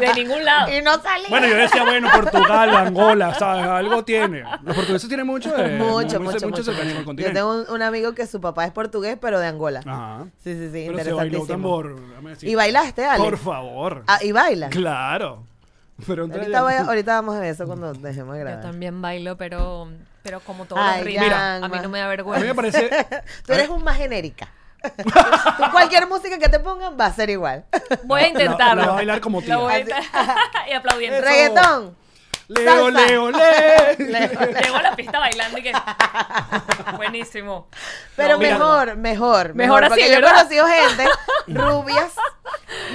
[0.00, 0.76] de ningún lado.
[0.76, 1.28] Y no salía.
[1.28, 3.64] Bueno, yo decía, bueno, Portugal, Angola, ¿sabes?
[3.66, 4.42] Algo tiene.
[4.62, 5.76] Los portugueses tienen mucho de...
[5.76, 6.62] mucho, muy- mucho, mucho.
[6.64, 9.46] cercanía con el Yo tengo un, un amigo que su papá es portugués, pero de
[9.46, 9.80] Angola.
[9.86, 10.24] Ajá.
[10.42, 11.46] Sí, sí, sí, Pero se bailó interesantísimo.
[11.46, 12.00] tambor.
[12.08, 12.48] déjame decir.
[12.48, 13.24] ¿Y bailaste, Ale?
[13.24, 14.02] Por favor.
[14.06, 14.68] Ah, ¿y baila?
[14.70, 15.44] Claro.
[16.06, 18.62] Pero entonces- Ahorita, voy a- ahorita vamos a ver eso cuando dejemos de Yo grabar.
[18.64, 19.88] también bailo, pero,
[20.24, 21.24] pero como todos Ay, los ritmos.
[21.26, 21.56] Mira.
[21.56, 22.46] a mí no me da A mí vergüenza.
[22.46, 22.90] me parece...
[23.46, 24.48] Tú eres un más genérica.
[24.96, 27.64] Tú cualquier música que te pongan va a ser igual.
[28.04, 28.76] Voy a intentarlo.
[28.76, 29.54] la voy a bailar como tía.
[29.54, 30.36] Lo voy a intentar.
[30.70, 31.16] y aplaudiendo.
[31.18, 31.26] Eso.
[31.26, 31.96] Reggaetón.
[32.46, 33.06] Leo, Salsa.
[33.06, 33.96] leo, leo.
[34.62, 35.72] Llegó a la pista bailando y que.
[36.96, 37.68] Buenísimo.
[38.16, 38.58] Pero No, mira.
[38.58, 40.34] mejor, mejor, Mejor así, Porque yo he ¿verdad?
[40.36, 41.04] conocido gente
[41.46, 42.12] rubias.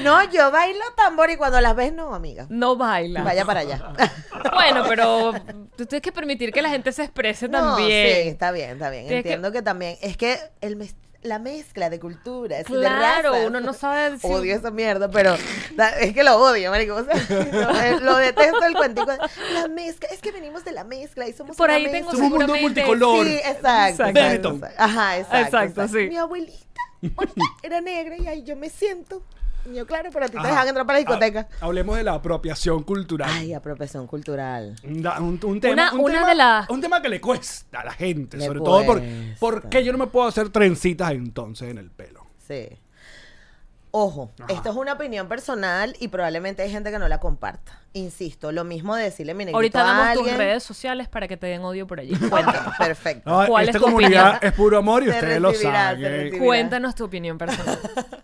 [0.04, 2.46] No, yo bailo tambor y cuando las ves, no, amiga.
[2.50, 3.24] No baila.
[3.24, 3.82] Vaya para allá.
[4.54, 5.34] Bueno, pero
[5.76, 8.24] tú tienes que permitir que la gente se exprese No, también.
[8.24, 9.06] sí, está bien, está bien.
[9.08, 9.62] Tienes que- Entiendo que...
[9.62, 9.98] también.
[10.02, 13.48] Es que el mez- la mezcla de culturas, de Claro, razas.
[13.48, 15.36] uno no sabe si- Odio esa mierda, pero
[16.00, 16.96] es que lo odio, marico.
[16.96, 17.14] O sea,
[18.00, 19.12] no, lo detesto el cuentico.
[19.54, 22.32] La mezcla, es que venimos de la mezcla y somos Por una ahí tengo Somos
[22.32, 23.26] un mundo multicolor.
[23.26, 24.04] Sí, exacto.
[24.04, 24.20] Exacto.
[24.20, 24.76] exacto, exacto.
[24.84, 25.58] Ajá, exacto.
[25.58, 26.08] Exacto, sí.
[26.08, 26.82] Mi abuelita
[27.18, 29.22] ahorita era negra y ahí yo me siento.
[29.72, 31.48] Y yo, claro, pero a ti te dejan entrar para la discoteca.
[31.62, 33.30] Ha- Hablemos de la apropiación cultural.
[33.32, 34.76] Ay, apropiación cultural.
[34.84, 37.22] Un, da- un- un tema, Una- un, una tema de las- un tema que le
[37.22, 39.40] cuesta a la gente, Le sobre todo por, cuesta.
[39.40, 42.26] por qué yo no me puedo hacer trencitas entonces en el pelo.
[42.48, 42.68] Sí.
[43.92, 44.54] Ojo, Ajá.
[44.54, 47.80] esto es una opinión personal y probablemente hay gente que no la comparta.
[47.94, 50.38] Insisto, lo mismo de decirle mi negrito Ahorita a damos tus alguien.
[50.38, 52.14] redes sociales para que te den odio por allí.
[52.30, 53.28] Cuéntame, perfecto.
[53.28, 54.40] No, ¿Cuál esta es tu comunidad opinión?
[54.44, 56.38] es puro amor y Se ustedes lo saben.
[56.38, 57.80] Cuéntanos tu opinión personal.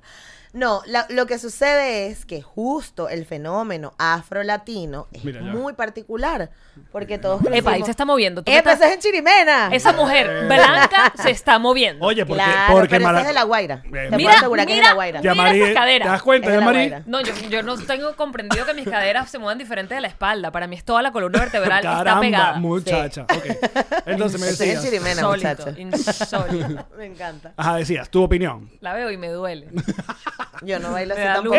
[0.56, 5.48] No, la- lo que sucede es que justo el fenómeno afro-latino es Mira ya.
[5.52, 6.50] muy particular.
[6.92, 8.42] Porque todos Epa, ahí se está moviendo.
[8.44, 9.70] Tú ¡Epa, estás- es en Chirimena!
[9.74, 12.06] Esa mujer blanca se está moviendo.
[12.06, 13.82] Oye, porque, claro, porque pero es de La Guaira.
[13.82, 15.22] Te Mira, puedo mira, asegurar que es de mira, La Guaira.
[15.22, 16.06] Ya mira Mari- esas caderas.
[16.08, 16.78] ¿Te das cuenta, Es ya de la Mari?
[16.90, 17.04] Guaira.
[17.06, 20.52] No, yo, yo no tengo comprendido que mis caderas se muevan diferente de la espalda.
[20.52, 22.54] Para mí es toda la columna vertebral está Caramba, pegada.
[22.60, 23.24] muchacha.
[23.24, 23.46] Ok.
[24.06, 24.84] Entonces me Ese es en decías.
[24.84, 25.74] Chirimena, Insólito, muchacho.
[25.82, 26.88] insólito.
[26.98, 27.54] Me encanta.
[27.58, 28.70] Ajá, decías, tu opinión.
[28.82, 29.68] La veo y me duele.
[30.62, 31.56] Yo no bailo así tampoco.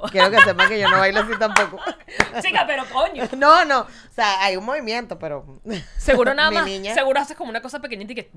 [0.00, 0.10] luz.
[0.10, 1.78] Quiero que sepan que yo no bailo así tampoco.
[2.42, 3.24] Chica, pero coño.
[3.36, 3.80] No, no.
[3.80, 5.60] O sea, hay un movimiento, pero.
[5.96, 6.64] Seguro nada Mi más.
[6.66, 6.94] niña.
[6.94, 8.30] Seguro haces como una cosa pequeñita y que.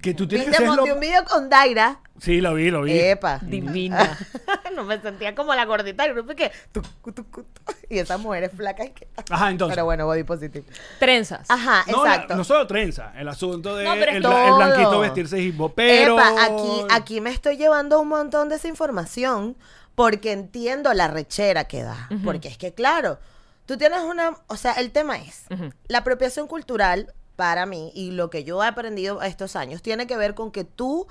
[0.00, 0.84] Que tú tienes que lo...
[0.84, 2.00] un video con Daira.
[2.20, 2.98] Sí, lo vi, lo vi.
[2.98, 3.38] Epa.
[3.42, 4.18] Divina.
[4.74, 6.50] no me sentía como la gordita del grupo que.
[6.72, 7.62] tucu, tucu, tu.
[7.88, 9.08] Y esas mujeres flacas y que.
[9.30, 9.74] Ajá, entonces.
[9.74, 10.64] Pero bueno, body positive.
[10.98, 11.48] Trenzas.
[11.50, 12.36] Ajá, no, la- exacto.
[12.36, 15.70] no solo trenza, el asunto de No, pero es el, bla- el blanquito vestirse hippo,
[15.70, 16.14] pero...
[16.18, 19.56] Epa, aquí, aquí me estoy llevando un montón de esa información
[19.94, 22.08] porque entiendo la rechera que da.
[22.24, 23.18] Porque es que, claro,
[23.66, 24.36] tú tienes una.
[24.46, 25.44] O sea, el tema es:
[25.88, 30.16] la apropiación cultural, para mí, y lo que yo he aprendido estos años, tiene que
[30.16, 31.06] ver con que tú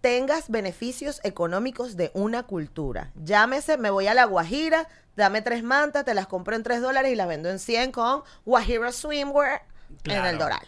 [0.00, 3.10] tengas beneficios económicos de una cultura.
[3.16, 7.12] Llámese, me voy a la Guajira, dame tres mantas, te las compro en tres dólares
[7.12, 9.62] y las vendo en 100 con Guajira Swimwear
[10.04, 10.66] en el Doral.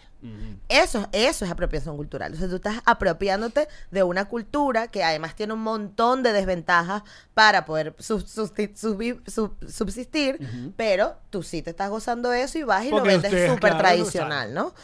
[0.68, 2.34] Eso, eso es apropiación cultural.
[2.34, 7.02] O sea, tú estás apropiándote de una cultura que además tiene un montón de desventajas
[7.32, 12.90] para poder sub- sub- subsistir, pero tú sí te estás gozando eso y vas y
[12.90, 14.74] Porque lo vendes súper claro, tradicional, ¿no?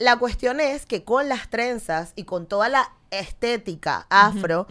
[0.00, 4.66] La cuestión es que con las trenzas y con toda la estética afro,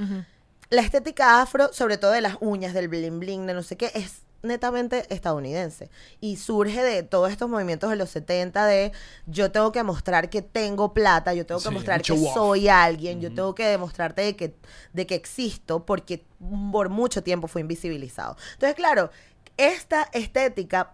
[0.69, 3.91] la estética afro, sobre todo de las uñas, del bling bling, de no sé qué,
[3.95, 5.89] es netamente estadounidense.
[6.21, 8.91] Y surge de todos estos movimientos de los 70 de
[9.25, 12.33] yo tengo que mostrar que tengo plata, yo tengo que Sí, mostrar que off.
[12.33, 14.55] soy alguien, yo tengo que demostrarte de que,
[14.93, 16.23] de que existo porque
[16.71, 18.37] por mucho tiempo fue invisibilizado.
[18.53, 19.09] Entonces, claro,
[19.57, 20.93] esta estética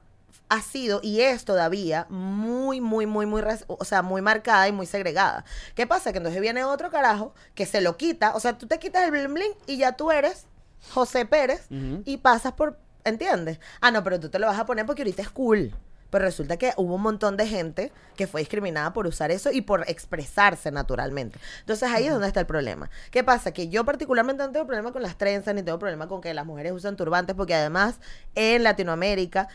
[0.50, 4.86] ha sido y es todavía muy, muy, muy, muy, o sea, muy marcada y muy
[4.86, 5.46] segregada.
[5.76, 6.12] ¿Qué pasa?
[6.12, 9.12] Que entonces viene otro carajo que se lo quita, o sea, tú te quitas el
[9.12, 10.46] bling bling y ya tú eres
[10.92, 11.68] José Pérez
[12.06, 13.60] y pasas por, ¿entiendes?
[13.82, 15.74] Ah, no, pero tú te lo vas a poner porque ahorita es cool.
[16.14, 19.62] Pero resulta que hubo un montón de gente que fue discriminada por usar eso y
[19.62, 21.40] por expresarse naturalmente.
[21.62, 22.92] Entonces ahí es donde está el problema.
[23.10, 23.52] ¿Qué pasa?
[23.52, 26.46] Que yo particularmente no tengo problema con las trenzas, ni tengo problema con que las
[26.46, 27.96] mujeres usan turbantes, porque además
[28.36, 29.48] en Latinoamérica,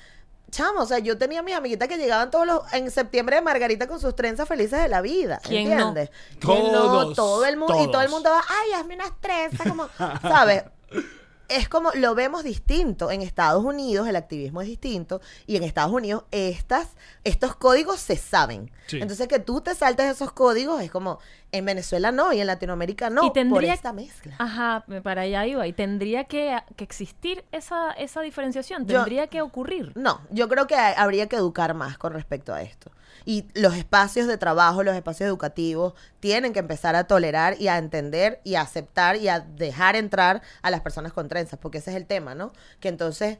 [0.51, 3.87] chamo, o sea, yo tenía mis amiguitas que llegaban todos los, en septiembre de Margarita
[3.87, 5.41] con sus trenzas felices de la vida.
[5.43, 5.73] ¿Quién no?
[5.73, 6.11] ¿Entiendes?
[6.41, 6.83] ¿Quién no?
[6.83, 9.89] Todos, Todo el mundo, y todo el mundo va, ay, hazme unas trenzas, como,
[10.23, 10.65] ¿sabes?
[11.49, 13.11] es como lo vemos distinto.
[13.11, 16.89] En Estados Unidos el activismo es distinto y en Estados Unidos estas,
[17.25, 18.71] estos códigos se saben.
[18.87, 18.99] Sí.
[19.01, 21.19] Entonces que tú te saltes esos códigos es como
[21.53, 24.37] en Venezuela no y en Latinoamérica no Y tendría- por esta mezcla.
[24.39, 25.67] Ajá, para allá iba.
[25.67, 28.87] Y tendría que, que existir esa, esa diferenciación.
[28.87, 29.93] Yo- Tendría que ocurrir.
[29.95, 32.91] No, yo creo que habría que educar más con respecto a esto.
[33.25, 37.79] Y los espacios de trabajo, los espacios educativos, tienen que empezar a tolerar y a
[37.79, 41.91] entender y a aceptar y a dejar entrar a las personas con trenzas, porque ese
[41.91, 42.53] es el tema, ¿no?
[42.81, 43.39] Que entonces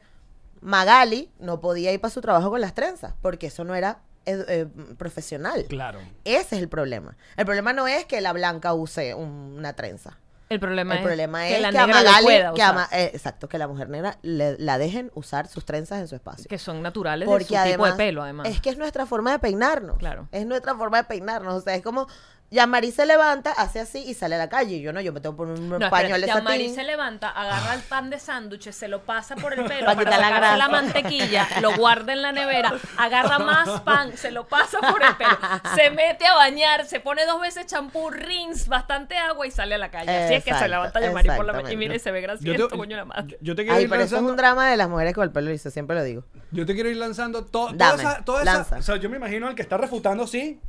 [0.61, 4.45] Magali no podía ir para su trabajo con las trenzas, porque eso no era edu-
[4.49, 4.67] eh,
[4.97, 5.65] profesional.
[5.69, 5.99] Claro.
[6.25, 7.15] Ese es el problema.
[7.37, 10.17] El problema no es que la blanca use un- una trenza.
[10.49, 12.75] El problema El es problema que es la que negra Magali, pueda que a usar,
[12.75, 16.15] Ma- eh, exacto, que la mujer negra le- la dejen usar sus trenzas en su
[16.15, 16.45] espacio.
[16.49, 18.47] que son naturales Porque de su además, tipo de pelo, además.
[18.49, 19.97] Es que es nuestra forma de peinarnos.
[19.99, 20.27] Claro.
[20.31, 21.53] Es nuestra forma de peinarnos.
[21.53, 22.07] O sea, es como.
[22.51, 24.77] Yamari se levanta, hace así y sale a la calle.
[24.77, 27.29] Y yo no, yo me tengo que poner un No, pañuelo de Yamari se levanta,
[27.29, 30.67] agarra el pan de sándwich, se lo pasa por el pelo Pa' para quitar la
[30.69, 35.37] mantequilla, lo guarda en la nevera, agarra más pan, se lo pasa por el pelo,
[35.75, 39.77] se mete a bañar, se pone dos veces champú, rinse, bastante agua y sale a
[39.77, 40.25] la calle.
[40.25, 42.97] Así es que se levanta Yamari por la mañana y y se ve gracioso, coño
[42.97, 43.37] la madre.
[43.41, 44.31] yo te quiero Ay, ir pero eso es lanzando...
[44.31, 46.23] un drama de las mujeres con el pelo liso, siempre lo digo.
[46.51, 48.77] Yo te quiero ir lanzando to- toda Dame, esa, toda esa-.
[48.77, 50.59] O sea, yo me imagino al que está refutando, sí.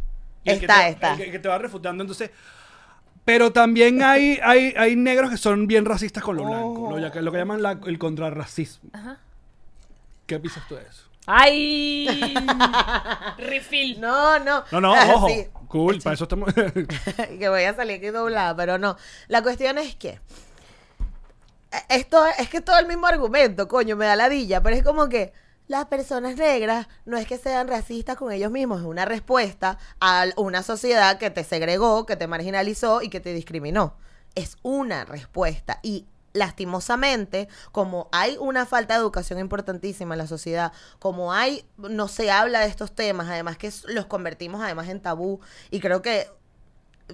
[0.45, 1.14] Y el que Está, te- está.
[1.14, 2.30] El que, te va refutando, entonces.
[3.24, 6.97] Pero también hay, hay, hay negros que son bien racistas con lo blanco.
[6.99, 8.91] Lo, que- lo que llaman la- el contrarracismo.
[8.93, 9.18] Ajá.
[10.26, 11.05] ¿Qué piensas tú de eso?
[11.26, 12.09] ¡Ay!
[13.38, 14.01] Refill.
[14.01, 14.64] No, no.
[14.72, 15.28] No, no, ojo.
[15.28, 15.47] sí.
[15.68, 16.53] Cool, para eso estamos.
[16.55, 18.97] que voy a salir aquí doblada, pero no.
[19.28, 20.18] La cuestión es que eh,
[21.91, 25.09] esto es que es todo el mismo argumento, coño, me da ladilla, pero es como
[25.09, 25.32] que
[25.70, 30.24] las personas negras no es que sean racistas con ellos mismos, es una respuesta a
[30.36, 33.94] una sociedad que te segregó, que te marginalizó y que te discriminó.
[34.34, 40.72] Es una respuesta y lastimosamente, como hay una falta de educación importantísima en la sociedad,
[40.98, 45.38] como hay, no se habla de estos temas, además que los convertimos además en tabú,
[45.70, 46.26] y creo que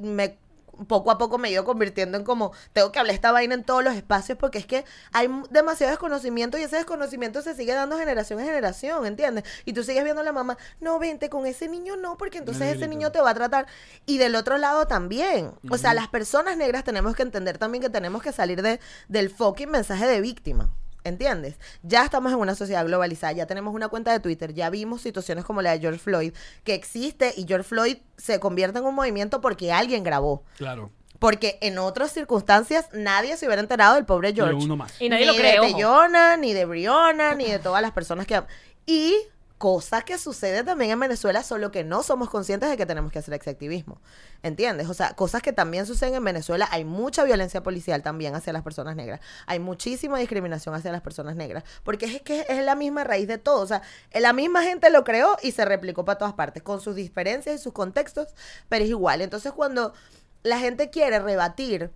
[0.01, 0.39] me
[0.87, 3.65] poco a poco me he ido convirtiendo en como, tengo que hablar esta vaina en
[3.65, 7.99] todos los espacios porque es que hay demasiado desconocimiento y ese desconocimiento se sigue dando
[7.99, 9.45] generación en generación, ¿entiendes?
[9.65, 12.77] Y tú sigues viendo a la mamá, no, vente con ese niño, no, porque entonces
[12.77, 13.67] ese niño te va a tratar.
[14.07, 15.53] Y del otro lado también.
[15.71, 19.31] O sea, las personas negras tenemos que entender también que tenemos que salir de, del
[19.31, 20.71] fucking mensaje de víctima.
[21.07, 21.55] ¿Entiendes?
[21.83, 25.45] Ya estamos en una sociedad globalizada, ya tenemos una cuenta de Twitter, ya vimos situaciones
[25.45, 26.33] como la de George Floyd,
[26.65, 30.43] que existe y George Floyd se convierte en un movimiento porque alguien grabó.
[30.57, 30.91] Claro.
[31.21, 34.65] Porque en otras circunstancias nadie se hubiera enterado del pobre Pero George.
[34.65, 35.01] uno más.
[35.01, 35.69] Y nadie ni lo cree, de ojo.
[35.69, 38.43] Teyona, ni de Briona, ni de todas las personas que...
[38.85, 39.15] Y
[39.59, 43.19] cosa que sucede también en Venezuela, solo que no somos conscientes de que tenemos que
[43.19, 44.01] hacer ese activismo.
[44.43, 44.89] ¿Entiendes?
[44.89, 46.69] O sea, cosas que también suceden en Venezuela.
[46.71, 49.21] Hay mucha violencia policial también hacia las personas negras.
[49.47, 51.65] Hay muchísima discriminación hacia las personas negras.
[51.85, 53.63] Porque es que es la misma raíz de todo.
[53.63, 53.83] O sea,
[54.13, 57.59] la misma gente lo creó y se replicó para todas partes, con sus diferencias y
[57.59, 58.29] sus contextos,
[58.69, 59.23] pero es igual.
[59.23, 59.95] Entonces, cuando
[60.43, 61.91] la gente quiere rebatir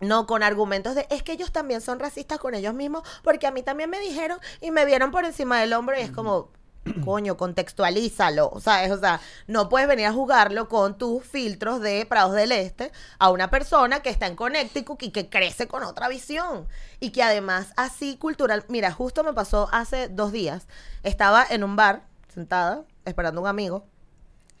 [0.00, 3.52] no, con argumentos de es que ellos también son racistas con ellos mismos, porque a
[3.52, 6.50] mí también me dijeron y me vieron por encima del hombro y es como,
[7.04, 8.90] coño, contextualízalo, ¿sabes?
[8.90, 13.30] O sea, no puedes venir a jugarlo con tus filtros de Prados del Este a
[13.30, 16.66] una persona que está en Connecticut y que crece con otra visión.
[17.00, 20.66] Y que además así cultural, mira, justo me pasó hace dos días,
[21.02, 22.02] estaba en un bar
[22.32, 23.91] sentada esperando a un amigo.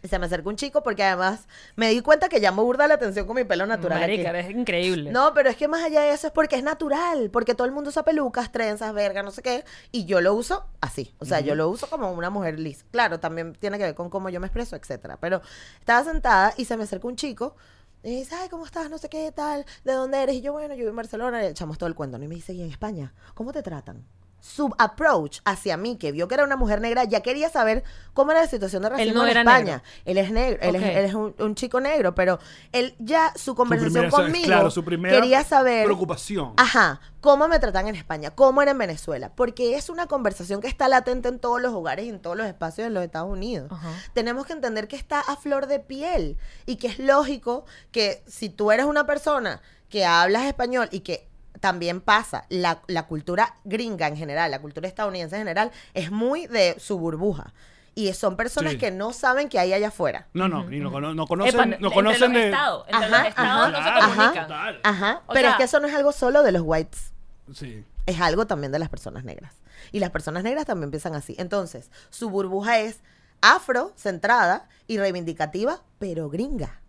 [0.02, 1.46] Y se me acerca un chico porque además
[1.76, 4.02] me di cuenta que llamo burda la atención con mi pelo natural.
[4.02, 4.12] aquí.
[4.12, 5.10] Marica, eres increíble.
[5.12, 7.72] No, pero es que más allá de eso es porque es natural, porque todo el
[7.72, 11.40] mundo usa pelucas, trenzas, verga, no sé qué, y yo lo uso así, o sea,
[11.40, 12.84] yo lo uso como una mujer lisa.
[12.90, 15.40] Claro, también tiene que ver con cómo yo me expreso, etcétera, pero
[15.78, 17.54] estaba sentada y se me acerca un chico
[18.02, 18.90] y dice, ay, ¿cómo estás?
[18.90, 20.34] No sé qué, tal, ¿de dónde eres?
[20.34, 22.24] Y yo, bueno, yo vivo en Barcelona, y echamos todo el cuento, ¿no?
[22.24, 23.14] Y me dice, ¿y en España?
[23.34, 24.04] ¿Cómo te tratan?
[24.44, 28.32] Su approach hacia mí, que vio que era una mujer negra, ya quería saber cómo
[28.32, 29.64] era la situación de racismo no en era España.
[29.76, 29.82] negro.
[30.04, 32.40] Él es negro, él, es, él es un, un chico negro, pero
[32.72, 36.54] él ya su conversación primera- conmigo claro, su primera quería saber preocupación.
[36.56, 40.66] Ajá, cómo me tratan en España, cómo era en Venezuela, porque es una conversación que
[40.66, 43.70] está latente en todos los hogares y en todos los espacios de los Estados Unidos.
[44.12, 46.36] Tenemos que entender que está a flor de piel
[46.66, 51.28] y que es lógico que si tú eres una persona que hablas español y que
[51.62, 56.46] también pasa, la, la cultura gringa en general, la cultura estadounidense en general, es muy
[56.48, 57.54] de su burbuja.
[57.94, 58.78] Y son personas Sí.
[58.78, 60.26] que no saben que hay allá afuera.
[60.34, 62.48] No, no, ni no, cono- no conocen, Epa, no entre conocen los de...
[62.48, 64.80] estados, entre Ajá, los estados ajá, no se comunican.
[64.82, 67.12] Ajá, pero es que eso no es algo solo de los whites.
[67.54, 67.84] Sí.
[68.06, 69.54] es algo también de las personas negras.
[69.92, 71.36] Y las personas negras también piensan así.
[71.38, 73.00] Entonces, su burbuja es
[73.40, 76.80] afro, centrada y reivindicativa, pero gringa.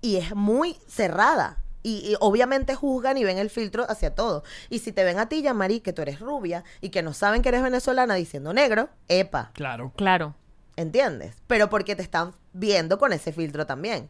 [0.00, 1.58] Y es muy cerrada.
[1.84, 4.42] Y, y obviamente juzgan y ven el filtro hacia todo.
[4.70, 7.42] Y si te ven a ti, Yamari, que tú eres rubia y que no saben
[7.42, 9.92] que eres venezolana diciendo negro, epa, Claro.
[9.94, 10.34] Claro.
[10.76, 11.36] ¿entiendes?
[11.46, 14.08] Pero porque te están viendo con ese filtro también.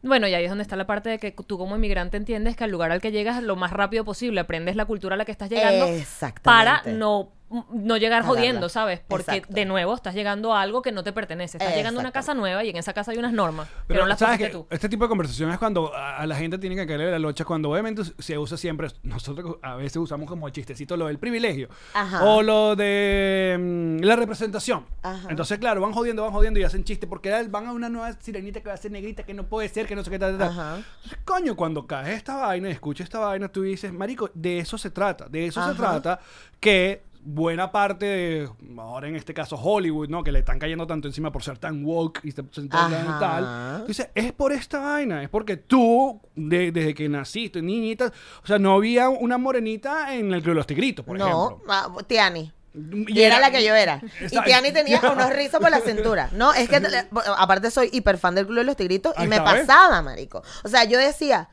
[0.00, 2.62] Bueno, y ahí es donde está la parte de que tú como inmigrante entiendes que
[2.64, 5.32] al lugar al que llegas lo más rápido posible, aprendes la cultura a la que
[5.32, 6.40] estás llegando Exactamente.
[6.44, 7.32] para no,
[7.70, 9.00] no llegar jodiendo, ¿sabes?
[9.06, 9.54] Porque Exacto.
[9.54, 11.58] de nuevo estás llegando a algo que no te pertenece.
[11.58, 14.06] Estás llegando a una casa nueva y en esa casa hay unas normas, pero, no
[14.06, 14.48] las ¿sabes qué?
[14.48, 14.66] tú.
[14.70, 17.44] Este tipo de conversaciones es cuando a, a la gente tiene que caerle la locha,
[17.44, 22.24] cuando obviamente se usa siempre, nosotros a veces usamos como chistecito lo del privilegio, Ajá.
[22.24, 24.86] o lo de mm, la representación.
[25.02, 25.28] Ajá.
[25.30, 28.60] Entonces, claro, van jodiendo, van jodiendo y hacen chiste, porque van a una nueva sirenita
[28.60, 30.50] que va a ser negrita, que no puede ser, que no sé qué tal, tal.
[30.50, 30.78] Ajá.
[31.24, 35.26] Coño, cuando caes esta vaina, escuchas esta vaina, tú dices, marico, de eso se trata,
[35.28, 36.20] de eso se trata,
[36.60, 38.48] que buena parte de,
[38.78, 40.24] ahora en este caso Hollywood, ¿no?
[40.24, 43.84] Que le están cayendo tanto encima por ser tan woke y tan tal.
[43.86, 48.12] Dice, es por esta vaina, es porque tú, de- desde que naciste, niñita,
[48.42, 51.64] o sea, no había una morenita en el Club de los Tigritos, por no, ejemplo.
[51.68, 52.50] ah, Tiani.
[52.74, 54.00] Y Y era, la que yo era.
[54.30, 54.40] Y.
[54.44, 56.30] Tiani tenía unos rizos por la cintura.
[56.32, 59.28] No, es que te- aparte soy hiper fan del Club de los Tigritos y Ahí
[59.28, 60.42] me pasaba, marico.
[60.64, 61.48] O sea, yo decía,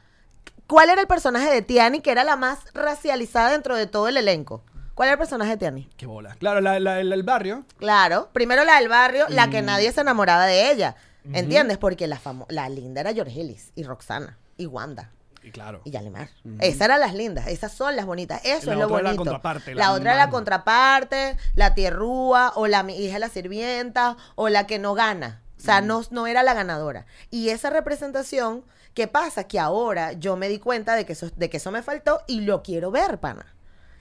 [0.68, 4.16] ¿cuál era el personaje de Tiani que era la más racializada dentro de todo el
[4.18, 4.64] elenco?
[4.96, 5.90] ¿Cuál era el personaje de Tiani?
[5.98, 6.34] Qué bola.
[6.40, 7.66] Claro, la, la- el, el barrio.
[7.78, 9.50] Claro, primero la del barrio, la Mm.
[9.52, 10.96] que nadie se enamoraba de ella.
[11.34, 11.78] ¿Entiendes?
[11.78, 15.12] Porque la, famo- la linda era George Ellis y Roxana y Wanda.
[15.44, 15.82] Y claro.
[15.84, 16.30] Y Yalimar.
[16.60, 18.42] Esas eran las lindas, esas son las bonitas.
[18.46, 19.18] Eso La es lo otra era la bonito.
[19.18, 23.30] contraparte, La, la otra es la contraparte, la tierrúa, o la mi hija de la
[23.30, 25.42] sirvienta, o la que no gana.
[25.58, 27.06] O sea, no, no era la ganadora.
[27.32, 29.46] Y esa representación, ¿qué pasa?
[29.46, 32.42] Que ahora yo me di cuenta de que eso, de que eso me faltó y
[32.42, 33.55] lo quiero ver, pana.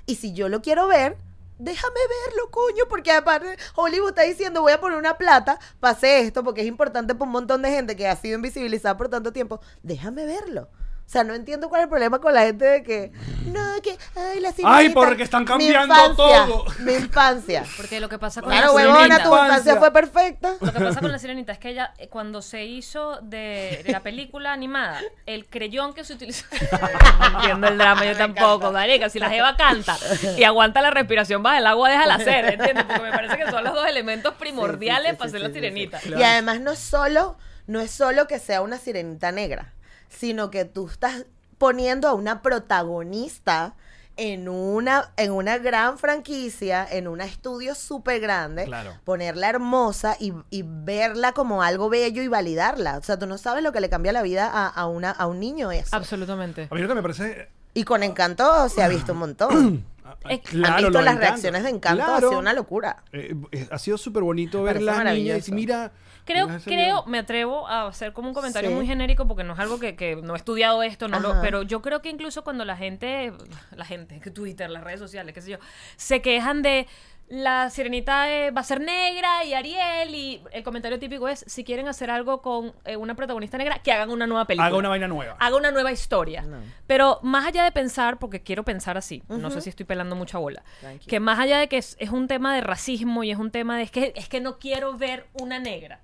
[0.07, 1.17] Y si yo lo quiero ver,
[1.59, 6.43] déjame verlo, coño, porque aparte Hollywood está diciendo voy a poner una plata hacer esto
[6.45, 9.61] porque es importante para un montón de gente que ha sido invisibilizada por tanto tiempo.
[9.83, 10.69] Déjame verlo.
[11.07, 13.13] O sea, no entiendo cuál es el problema con la gente de que,
[13.47, 14.95] no, que, ay, la Ay, sirenita".
[14.95, 16.65] porque están Mi cambiando infancia, todo.
[16.81, 17.65] Mi infancia.
[17.77, 20.55] Porque lo que pasa con Claro, la huevona, sirenita, tu infancia fue perfecta.
[20.61, 23.93] lo que pasa con la sirenita es que ella eh, cuando se hizo de, de
[23.93, 26.47] la película animada, el creyón que se utilizó.
[27.21, 29.09] no entiendo el drama, yo tampoco, marica.
[29.11, 29.97] Si la jeva canta
[30.37, 32.85] y aguanta la respiración bajo el agua, déjala hacer, ¿entiendes?
[32.87, 35.41] Porque me parece que son los dos elementos primordiales Sí, sí, sí, para sí, hacer
[35.43, 36.01] la sí, sí, sirenita.
[36.19, 37.37] Y además no es solo,
[37.67, 39.74] no es solo que sea una sirenita negra,
[40.19, 41.25] sino que tú estás
[41.59, 43.75] poniendo a una protagonista
[44.17, 48.93] en una, en una gran franquicia, en un estudio súper grande, Claro.
[49.05, 52.99] ponerla hermosa y, y verla como algo bello y validarla.
[52.99, 55.27] O sea, tú no sabes lo que le cambia la vida a, a una, a
[55.27, 55.97] un niño eso.
[55.97, 56.69] Absolutamente.
[56.71, 57.49] A mí lo que me parece.
[57.75, 59.85] Y con encanto se ha visto un montón.
[60.21, 61.21] Claro, Han visto las Encanto.
[61.21, 62.27] reacciones de encanto, Claro.
[62.27, 63.03] ha sido una locura.
[63.13, 65.93] Eh, eh, ha sido súper bonito ver las niñas y mira.
[66.27, 68.75] Creo, creo, me atrevo a hacer como un comentario Sí.
[68.77, 71.61] muy genérico porque no es algo que, que no he estudiado esto, no lo- pero
[71.63, 73.31] yo creo que incluso cuando la gente,
[73.77, 75.59] la gente, Twitter, las redes sociales, qué sé yo,
[75.97, 76.87] se quejan de
[77.29, 81.65] la sirenita eh, va a ser negra y Ariel y el comentario típico es si
[81.65, 84.67] quieren hacer algo con eh, una protagonista negra, que hagan una nueva película.
[84.67, 85.37] Haga una vaina nueva.
[85.39, 86.43] Haga una nueva historia.
[86.43, 86.59] No.
[86.87, 90.39] Pero más allá de pensar, porque quiero pensar así, no sé si estoy pelando mucha
[90.39, 90.63] bola,
[91.07, 93.77] que más allá de que es, es un tema de racismo y es un tema
[93.77, 96.01] de es que, es que no quiero ver una negra.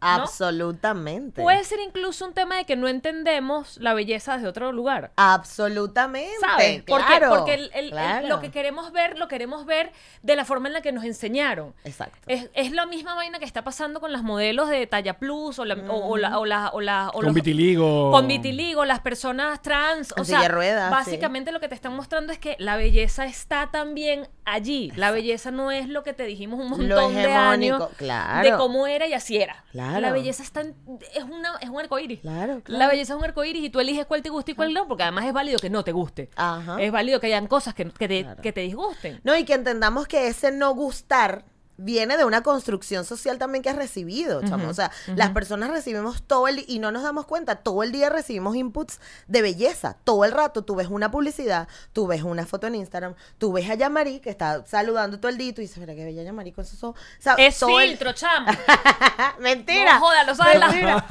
[0.00, 0.08] ¿No?
[0.08, 1.42] Absolutamente.
[1.42, 5.12] Puede ser incluso un tema de que no entendemos la belleza desde otro lugar.
[5.16, 6.30] Absolutamente.
[6.40, 6.82] ¿Sabes?
[6.86, 8.28] Porque, Claro, porque el- el- el- claro.
[8.28, 9.92] lo que queremos ver, lo queremos ver
[10.22, 11.74] de la forma en la que nos enseñaron.
[11.84, 12.18] Exacto.
[12.26, 15.64] Es, es la misma vaina que está pasando con las modelos de talla plus o
[15.64, 18.10] la, o, o la, o la, o la- o Con los- vitiligo.
[18.10, 21.74] con vitiligo, las personas trans, o En sea, silla de ruedas, básicamente lo que te
[21.74, 24.92] están mostrando es que la belleza está también allí.
[24.96, 28.48] La belleza no es lo que te dijimos un montón de años claro.
[28.50, 29.64] de cómo era y así era.
[29.72, 30.00] Claro.
[30.00, 30.74] La belleza está en-
[31.14, 32.20] es una es un arcoíris.
[32.20, 32.78] Claro, claro.
[32.78, 35.02] La belleza es un arcoíris y tú eliges cuál te gusta y cuál no, porque
[35.04, 36.30] además es válido que no te guste.
[36.36, 36.80] Ajá.
[36.80, 39.20] Es válido que hayan cosas que, que te, que te disgusten.
[39.24, 41.44] No, y que entendamos que ese no gustar
[41.82, 44.68] viene de una construcción social también que has recibido, chamo.
[44.68, 48.08] O sea, las personas recibimos todo el y no nos damos cuenta, todo el día
[48.10, 49.96] recibimos inputs de belleza.
[50.04, 53.68] Todo el rato tú ves una publicidad, tú ves una foto en Instagram, tú ves
[53.70, 56.52] a Yamari que está saludando todo el día y tú dices, mira qué bella Yamari
[56.52, 57.00] con esos ojos.
[57.18, 58.50] O sea, Es todo el- filtro, chamo.
[59.40, 59.94] Mentira.
[59.94, 61.04] No joda, lo sabes la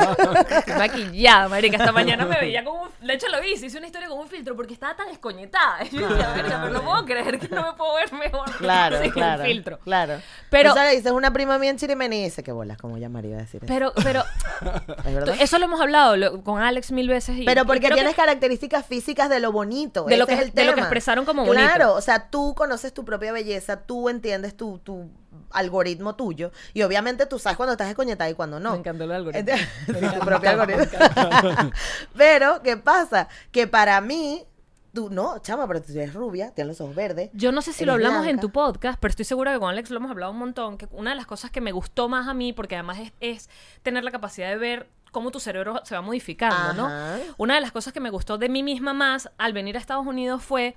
[0.77, 1.77] maquillada, marica.
[1.77, 2.89] Esta mañana me veía con un...
[3.07, 5.79] De hecho lo hice, hice una historia con un filtro porque estaba tan escoñetada.
[5.91, 8.97] Y yo decía, "Verga, pero no puedo creer que no me puedo ver mejor Claro,
[9.11, 9.43] claro.
[9.43, 9.79] filtro.
[9.79, 10.21] Claro.
[10.49, 13.29] Pero- Eso le dices una prima mía en Chirimeni y dice que bolas, como Yamari
[13.29, 13.73] iba a decir eso.
[13.73, 14.23] Pero, pero,
[15.05, 15.35] ¿Es verdad?
[15.39, 17.37] eso lo hemos hablado lo- con Alex mil veces.
[17.37, 20.03] Y, Pero y porque que- tienes características físicas de lo bonito.
[20.05, 20.87] De lo ese que- es el de lo que tema.
[20.87, 21.65] expresaron como bonito.
[21.67, 25.09] Claro, o sea, tú conoces tu propia belleza, tú entiendes tu, tu
[25.51, 26.51] algoritmo tuyo.
[26.73, 28.71] Y obviamente tú sabes cuando estás escoñetada y cuando no.
[28.73, 29.55] Me encantó el algoritmo.
[29.87, 30.85] Tu propio algoritmo.
[32.17, 33.27] Pero, ¿qué pasa?
[33.51, 34.45] Que para mí,
[34.93, 37.29] tú, no, chama, pero tú eres rubia, tienes los ojos verdes.
[37.33, 39.89] Yo no sé si lo hablamos en tu podcast, pero estoy segura que con Alex
[39.89, 40.77] lo hemos hablado un montón.
[40.77, 43.49] Que una de las cosas que me gustó más a mí, porque además es, es
[43.83, 47.17] tener la capacidad de ver cómo tu cerebro se va modificando, Ajá.
[47.17, 47.33] ¿no?
[47.37, 50.05] Una de las cosas que me gustó de mí misma más al venir a Estados
[50.05, 50.75] Unidos fue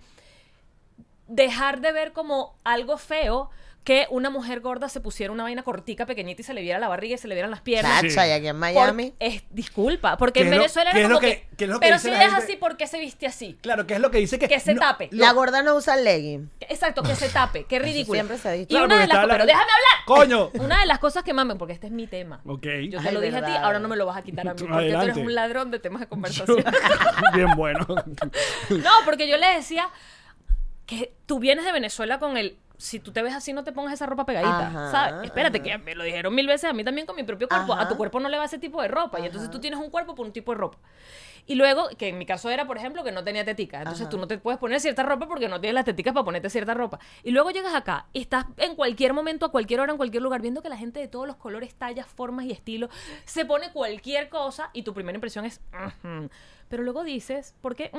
[1.28, 3.50] dejar de ver como algo feo
[3.85, 6.87] que una mujer gorda se pusiera una vaina cortica, pequeñita y se le viera la
[6.87, 8.01] barriga y se le vieran las piernas.
[8.03, 8.28] Chacha, Sí.
[8.28, 9.12] y aquí en Por- Miami.
[9.18, 11.87] es, disculpa, porque ¿Qué en Venezuela es lo como que- que, qué es lo que
[11.87, 12.45] pero dice si la es gente?
[12.45, 13.59] así, ¿por qué se viste así?
[13.61, 14.47] Claro, que es lo que dice que.
[14.47, 15.09] Que se no, tape.
[15.11, 16.49] lo- La gorda no usa legging.
[16.61, 18.14] Exacto, que se tape, qué ridículo.
[18.14, 18.66] siempre se ha dicho.
[18.68, 20.05] Y Claro, una de las co- pero la- déjame hablar.
[20.07, 20.51] ¡Coño!
[20.64, 22.41] Una de las cosas que mamen, porque este es mi tema.
[22.47, 22.66] Ok.
[22.89, 24.55] Yo te Ay, lo dije a ti, ahora no me lo vas a quitar a
[24.55, 26.64] mí, porque tú eres un ladrón de temas de conversación.
[27.35, 27.85] Bien bueno.
[28.70, 29.89] no, porque yo le decía
[30.87, 33.95] que tú vienes de Venezuela con el si tú te ves así no te pongas
[33.95, 35.25] esa ropa pegadita, Ajá, ¿sabes?
[35.25, 35.64] Espérate ajá.
[35.64, 37.97] que me lo dijeron mil veces a mí también con mi propio cuerpo, a tu
[37.97, 40.27] cuerpo no le va ese tipo de ropa y entonces tú tienes un cuerpo por
[40.27, 40.79] un tipo de ropa.
[41.45, 43.78] Y luego, que en mi caso era, por ejemplo, que no tenía tetica.
[43.78, 44.11] Entonces Ajá.
[44.11, 46.72] tú no te puedes poner cierta ropa porque no tienes las teticas para ponerte cierta
[46.72, 47.01] ropa.
[47.24, 50.40] Y luego llegas acá y estás en cualquier momento, a cualquier hora, en cualquier lugar,
[50.40, 52.90] viendo que la gente de todos los colores, tallas, formas y estilos
[53.24, 55.61] se pone cualquier cosa y tu primera impresión es...
[55.72, 56.30] "Ujú".
[56.68, 57.90] Pero luego dices, ¿por qué?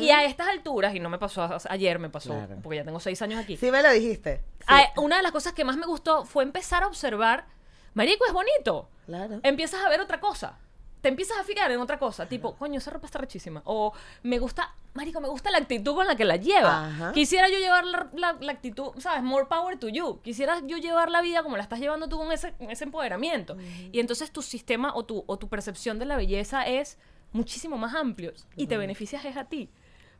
[0.00, 2.56] Y a estas alturas, y no me pasó a- ayer, me pasó, Claro.
[2.62, 3.56] porque ya tengo seis años aquí.
[3.56, 4.42] Sí me lo dijiste.
[4.60, 4.64] Sí.
[4.68, 7.46] a- una de las cosas que más me gustó fue empezar a observar,
[7.94, 8.90] Marico, es bonito.
[9.06, 9.40] Claro.
[9.42, 10.58] Empiezas a ver otra cosa.
[11.06, 13.62] Te empiezas a fijar en otra cosa, tipo, coño, esa ropa está rechísima.
[13.64, 13.92] O
[14.24, 16.88] me gusta, Marico, me gusta la actitud con la que la lleva.
[16.88, 17.12] Ajá.
[17.12, 19.22] Quisiera yo llevar la, la- la actitud, ¿sabes?
[19.22, 20.20] More power to you.
[20.22, 23.56] Quisiera yo llevar la vida como la estás llevando tú con ese, con ese empoderamiento.
[23.92, 26.98] Y entonces tu sistema o tu, o tu percepción de la belleza es
[27.30, 28.32] muchísimo más amplio.
[28.56, 29.70] Y te beneficias es a ti.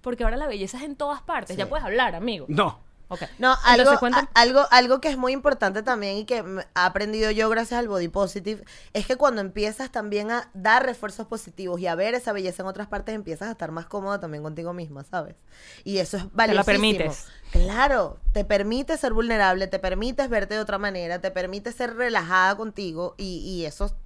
[0.03, 1.57] Porque ahora la belleza es en todas partes.
[1.57, 2.47] Ya puedes hablar, amigo.
[2.49, 2.78] No.
[3.09, 3.22] Ok.
[3.38, 6.44] No, algo, a- algo, algo que es muy importante también y que he
[6.74, 11.80] aprendido yo gracias al body positive es que cuando empiezas también a dar refuerzos positivos
[11.80, 14.72] y a ver esa belleza en otras partes, empiezas a estar más cómoda también contigo
[14.72, 15.36] misma, ¿sabes?
[15.84, 16.64] Y eso es valiosísimo.
[16.64, 17.26] permites.
[17.52, 22.57] Claro, te permite ser vulnerable, te permites verte de otra manera, te permite ser relajada
[22.57, 23.96] contigo y, y eso,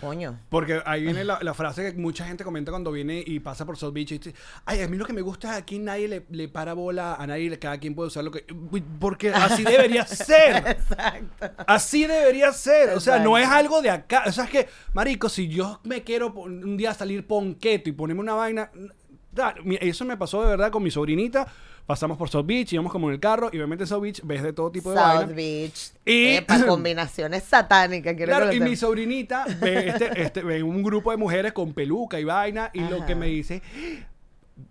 [0.00, 0.38] coño.
[0.48, 3.76] Porque ahí viene la, la frase que mucha gente comenta cuando viene y pasa por
[3.76, 4.34] South Beach y dice,
[4.64, 7.26] ay, a mí lo que me gusta es aquí nadie le, le para bola, a
[7.26, 8.44] nadie, cada quien puede usar lo que...
[8.98, 10.56] Porque así debería ser.
[10.66, 11.50] Exacto.
[11.66, 12.90] Así debería ser.
[12.90, 14.24] O sea, no es algo de acá.
[14.26, 18.22] O sea, es que, marico, si yo me quiero un día salir ponqueto y ponerme
[18.22, 18.70] una vaina...
[19.80, 21.46] Eso me pasó de verdad con mi sobrinita.
[21.90, 24.44] Pasamos por South Beach, íbamos como en el carro y obviamente en South Beach ves
[24.44, 25.32] de todo tipo de South vaina.
[25.32, 25.90] Beach.
[26.04, 28.14] Y- Epa, combinaciones satánicas.
[28.14, 32.20] quiero Claro, y mi sobrinita ve, este, este, ve un grupo de mujeres con peluca
[32.20, 33.60] y vaina y lo que me dice,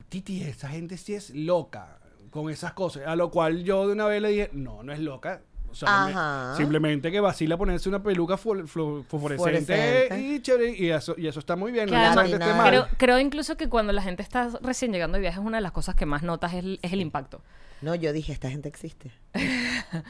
[0.08, 2.00] Titi, esa gente sí es loca
[2.30, 3.04] con esas cosas.
[3.06, 5.42] A lo cual yo de una vez le dije, no, no es loca.
[5.72, 6.54] O sea, me- Ajá.
[6.58, 10.10] simplemente que vacila ponerse una peluca Fluorescente.
[10.20, 11.90] y chévere, y eso, y eso está muy bien.
[11.90, 12.68] No mal.
[12.68, 15.72] creo, creo incluso que cuando la gente está recién llegando de viaje, una de las
[15.72, 17.42] cosas que más notas es el, es el impacto.
[17.82, 19.12] No, yo dije, esta gente existe.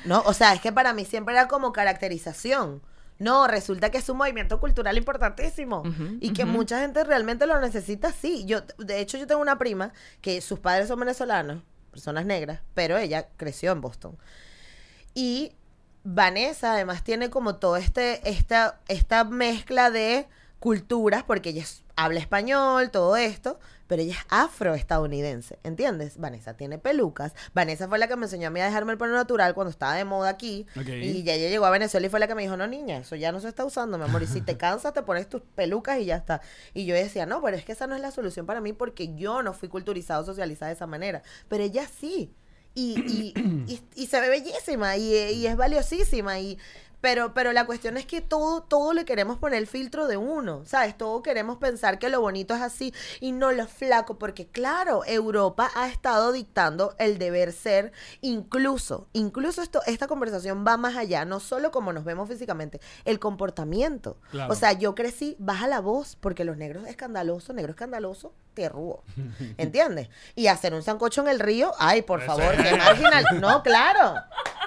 [0.06, 2.82] no, o sea, es que para mí siempre era como caracterización.
[3.20, 5.84] No, resulta que es un movimiento cultural importantísimo
[6.22, 8.46] y que mucha gente realmente lo necesita así.
[8.46, 9.92] Yo, de hecho, yo tengo una prima
[10.22, 14.18] que sus padres son venezolanos, personas negras, pero ella creció en Boston.
[15.14, 15.54] Y
[16.04, 20.28] Vanessa además tiene como todo este, esta, esta mezcla de
[20.60, 21.64] culturas, porque ella
[21.96, 26.18] habla español, todo esto, pero ella es afroestadounidense, ¿entiendes?
[26.18, 27.34] Vanessa tiene pelucas.
[27.54, 29.96] Vanessa fue la que me enseñó a mí a dejarme el pelo natural cuando estaba
[29.96, 30.68] de moda aquí.
[30.76, 33.16] Y ya ella llegó a Venezuela y fue la que me dijo, no, niña, eso
[33.16, 34.22] ya no se está usando, mi amor.
[34.22, 36.42] Y si te cansas, te pones tus pelucas y ya está.
[36.74, 39.16] Y yo decía, no, pero es que esa no es la solución para mí porque
[39.16, 41.24] yo no fui culturizado, socializada de esa manera.
[41.48, 42.34] Pero ella sí.
[42.80, 46.40] Y, y, y, y se ve bellísima y, y es valiosísima.
[46.40, 46.58] Y,
[47.02, 50.64] pero, pero la cuestión es que todo, todo le queremos poner el filtro de uno,
[50.66, 50.98] ¿sabes?
[50.98, 55.72] Todo queremos pensar que lo bonito es así y no lo flaco, porque claro, Europa
[55.76, 61.40] ha estado dictando el deber ser, incluso, incluso esto, esta conversación va más allá, no
[61.40, 64.18] solo como nos vemos físicamente, el comportamiento.
[64.32, 64.52] Claro.
[64.52, 69.04] O sea, yo crecí, baja la voz, porque los negros escandalosos, negro escandaloso, te rúo.
[69.58, 70.10] ¿Entiendes?
[70.36, 73.26] Y hacer un sancocho en el río, ay, por favor, qué marginal.
[73.40, 74.16] No, claro.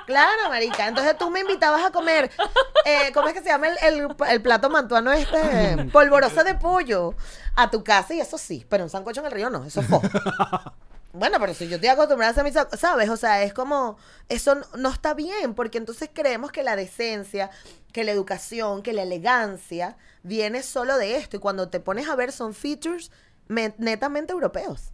[0.06, 0.88] Claro, marica.
[0.88, 2.30] Entonces tú me invitabas a comer,
[2.84, 5.84] eh, ¿cómo es que se llama el, el- el plato mantuano este?
[5.92, 7.14] Polvorosa de pollo
[7.54, 9.86] a tu casa y eso sí, pero un sancocho en el río no, eso es.
[11.14, 12.54] Bueno, pero si yo estoy acostumbrada a hacer mis...
[12.54, 13.10] sa- ¿Sabes?
[13.10, 13.98] O sea, es como...
[14.30, 17.50] Eso no, no está bien, porque entonces creemos que la decencia,
[17.92, 21.36] que la educación, que la elegancia viene solo de esto.
[21.36, 23.10] Y cuando te pones a ver son features
[23.52, 24.90] netamente europeos.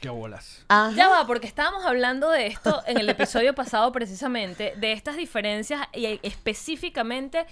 [0.00, 0.64] Qué bolas.
[0.68, 0.92] Ajá.
[0.94, 5.80] Ya va, porque estábamos hablando de esto en el episodio pasado precisamente, de estas diferencias
[5.92, 7.46] y específicamente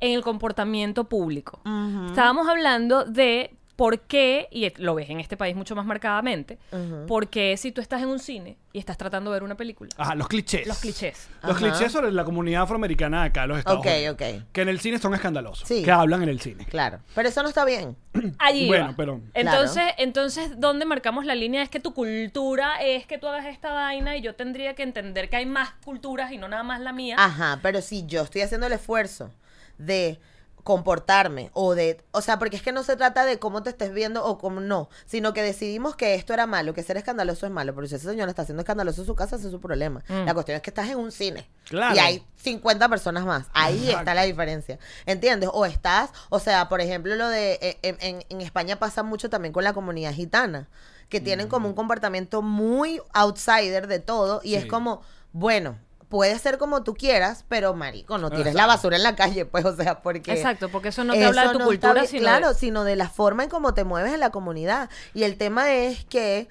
[0.00, 1.60] en el comportamiento público.
[2.08, 7.06] Estábamos hablando de por qué, y lo ves en este país mucho más marcadamente, Ujú.
[7.06, 9.90] por qué si tú estás en un cine y estás tratando de ver una película,
[9.98, 10.66] Ajá, los clichés.
[10.66, 11.28] los clichés.
[11.42, 14.14] Los clichés sobre la comunidad afroamericana de acá, los Estados Ok, Unidos.
[14.14, 14.44] ok.
[14.52, 15.68] Que en el cine son escandalosos.
[15.68, 15.82] Sí.
[15.82, 16.64] Que hablan en el cine.
[16.64, 17.00] Claro.
[17.14, 17.96] Pero eso no está bien.
[18.38, 18.94] Allí Bueno, va.
[18.96, 21.62] pero- entonces, entonces, ¿dónde marcamos la línea?
[21.62, 25.28] Es que tu cultura es que tú hagas esta vaina y yo tendría que entender
[25.28, 27.16] que hay más culturas y no nada más la mía.
[27.18, 29.30] Ajá, pero si yo estoy haciendo el esfuerzo
[29.78, 30.18] de
[30.66, 33.92] comportarme o de, o sea, porque es que no se trata de cómo te estés
[33.92, 37.52] viendo o cómo no, sino que decidimos que esto era malo, que ser escandaloso es
[37.52, 40.02] malo, pero si ese señor está haciendo escandaloso en su casa, ese es su problema.
[40.08, 40.24] Mm.
[40.26, 41.94] La cuestión es que estás en un cine Claro.
[41.94, 43.98] y hay 50 personas más, ahí Exacto.
[44.00, 45.48] está la diferencia, ¿entiendes?
[45.52, 49.30] O estás, o sea, por ejemplo, lo de, eh, en, en- en España pasa mucho
[49.30, 50.68] también con la comunidad gitana,
[51.08, 55.78] que tienen como un comportamiento muy outsider de todo y es como, bueno,
[56.08, 58.68] puede ser como tú quieras, pero marico, no tires la Exacto.
[58.68, 60.32] basura en la calle, pues, o sea, porque...
[60.32, 62.96] Exacto, porque eso no te habla de tu no cultura, sino Claro, de- sino de
[62.96, 64.88] la forma en cómo te mueves en la comunidad.
[65.14, 66.48] Y el tema es que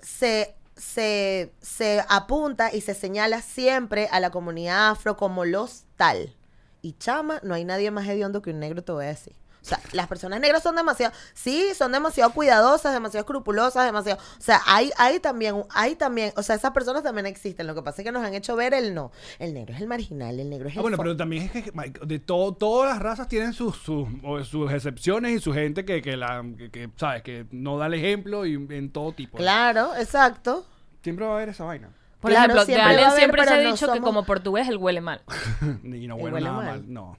[0.00, 6.34] se, se, se apunta y se señala siempre a la comunidad afro como los tal.
[6.82, 9.34] Y chama, no hay nadie más hediondo que un negro, te voy a decir.
[9.64, 14.40] O sea, las personas negras son demasiado, sí, son demasiado cuidadosas, demasiado escrupulosas, demasiado, o
[14.42, 17.66] sea, hay, hay también, hay también, o sea, esas personas también existen.
[17.66, 19.10] Lo que pasa es que nos han hecho ver el no.
[19.38, 21.72] El negro es el marginal, el negro es el Ah, bueno, pero también es que
[22.04, 26.02] de todo, todas las razas tienen sus, sus, o sus excepciones y su gente que,
[26.02, 29.38] que la, que, que, sabes, que no da el ejemplo y en todo tipo.
[29.38, 30.66] Claro, exacto.
[31.02, 31.88] Siempre va a haber esa vaina.
[32.20, 34.68] Por Claro, ejemplo, de siempre Allen haber, siempre se ha no dicho que como portugués
[34.68, 35.22] él huele mal.
[35.84, 36.64] y no huele nada mal.
[36.66, 36.84] mal.
[36.92, 37.18] No.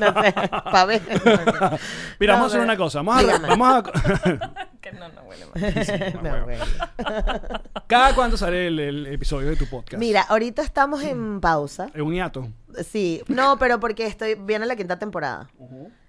[0.00, 1.02] No sé, pa' ver.
[2.18, 3.02] Mira, No, vamos a hacer una cosa.
[3.02, 6.22] Vamos a, vamos a, que no, no huele mal.
[6.22, 6.64] No, bueno.
[7.86, 9.98] ¿Cada cuándo sale el, el episodio de tu podcast?
[9.98, 11.90] Mira, ahorita estamos en pausa.
[11.94, 12.48] Es un hiato.
[12.88, 15.48] Sí, no, pero porque estoy viene la quinta temporada.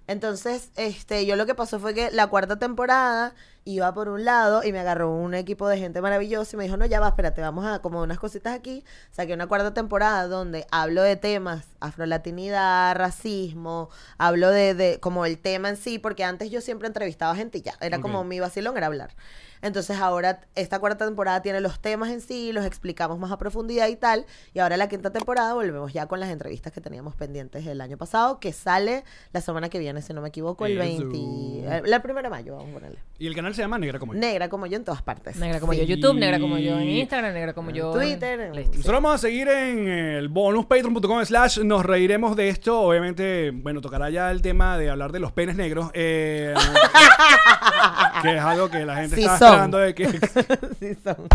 [0.06, 3.34] Entonces, este, yo lo que pasó fue que la cuarta temporada
[3.64, 6.76] iba por un lado y me agarró un equipo de gente maravillosa y me dijo,
[6.76, 8.84] no, ya va, espérate, vamos a como unas cositas aquí.
[9.10, 15.38] Saqué una cuarta temporada donde hablo de temas, afrolatinidad, racismo, hablo de, de como el
[15.38, 18.02] tema en sí, porque antes yo siempre entrevistaba gente y ya, era Ok.
[18.02, 19.14] como mi vacilón, era hablar.
[19.62, 23.88] Entonces ahora esta cuarta temporada tiene los temas en sí, los explicamos más a profundidad
[23.88, 24.26] y tal.
[24.54, 27.96] Y ahora la quinta temporada volvemos ya con las entrevistas que teníamos pendientes el año
[27.98, 31.08] pasado, que sale la semana que viene, si no me equivoco, el Eso.
[31.08, 31.18] 20...
[31.18, 32.98] eh, La primera de mayo, vamos a ponerle.
[33.18, 34.20] Y el canal se llama Negra como yo.
[34.20, 35.36] Negra como yo en todas partes.
[35.36, 35.92] Negra como yo Sí.
[35.92, 38.76] en YouTube, negra como yo en Instagram, negra como yo en Twitter, en- Listo.
[38.78, 42.80] Nosotros vamos a seguir en el bonus patreon.com slash nos reiremos de esto.
[42.80, 45.90] Obviamente, bueno, tocará ya el tema de hablar de los penes negros.
[45.94, 46.54] eh,
[48.22, 49.74] que es algo que la gente Sí está son.
[49.74, 50.08] esperando de que
[50.80, 51.28] Sí, son.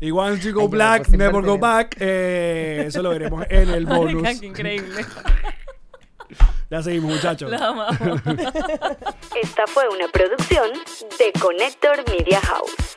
[0.00, 1.96] y once you go Ay, black, never go back.
[2.00, 4.38] eh, eso lo veremos en el bonus.
[4.40, 5.04] Qué increíble.
[6.70, 7.50] Ya seguimos, muchachos.
[7.50, 7.98] La amamos.
[9.42, 10.70] Esta fue una producción
[11.18, 12.96] de Connector Media House.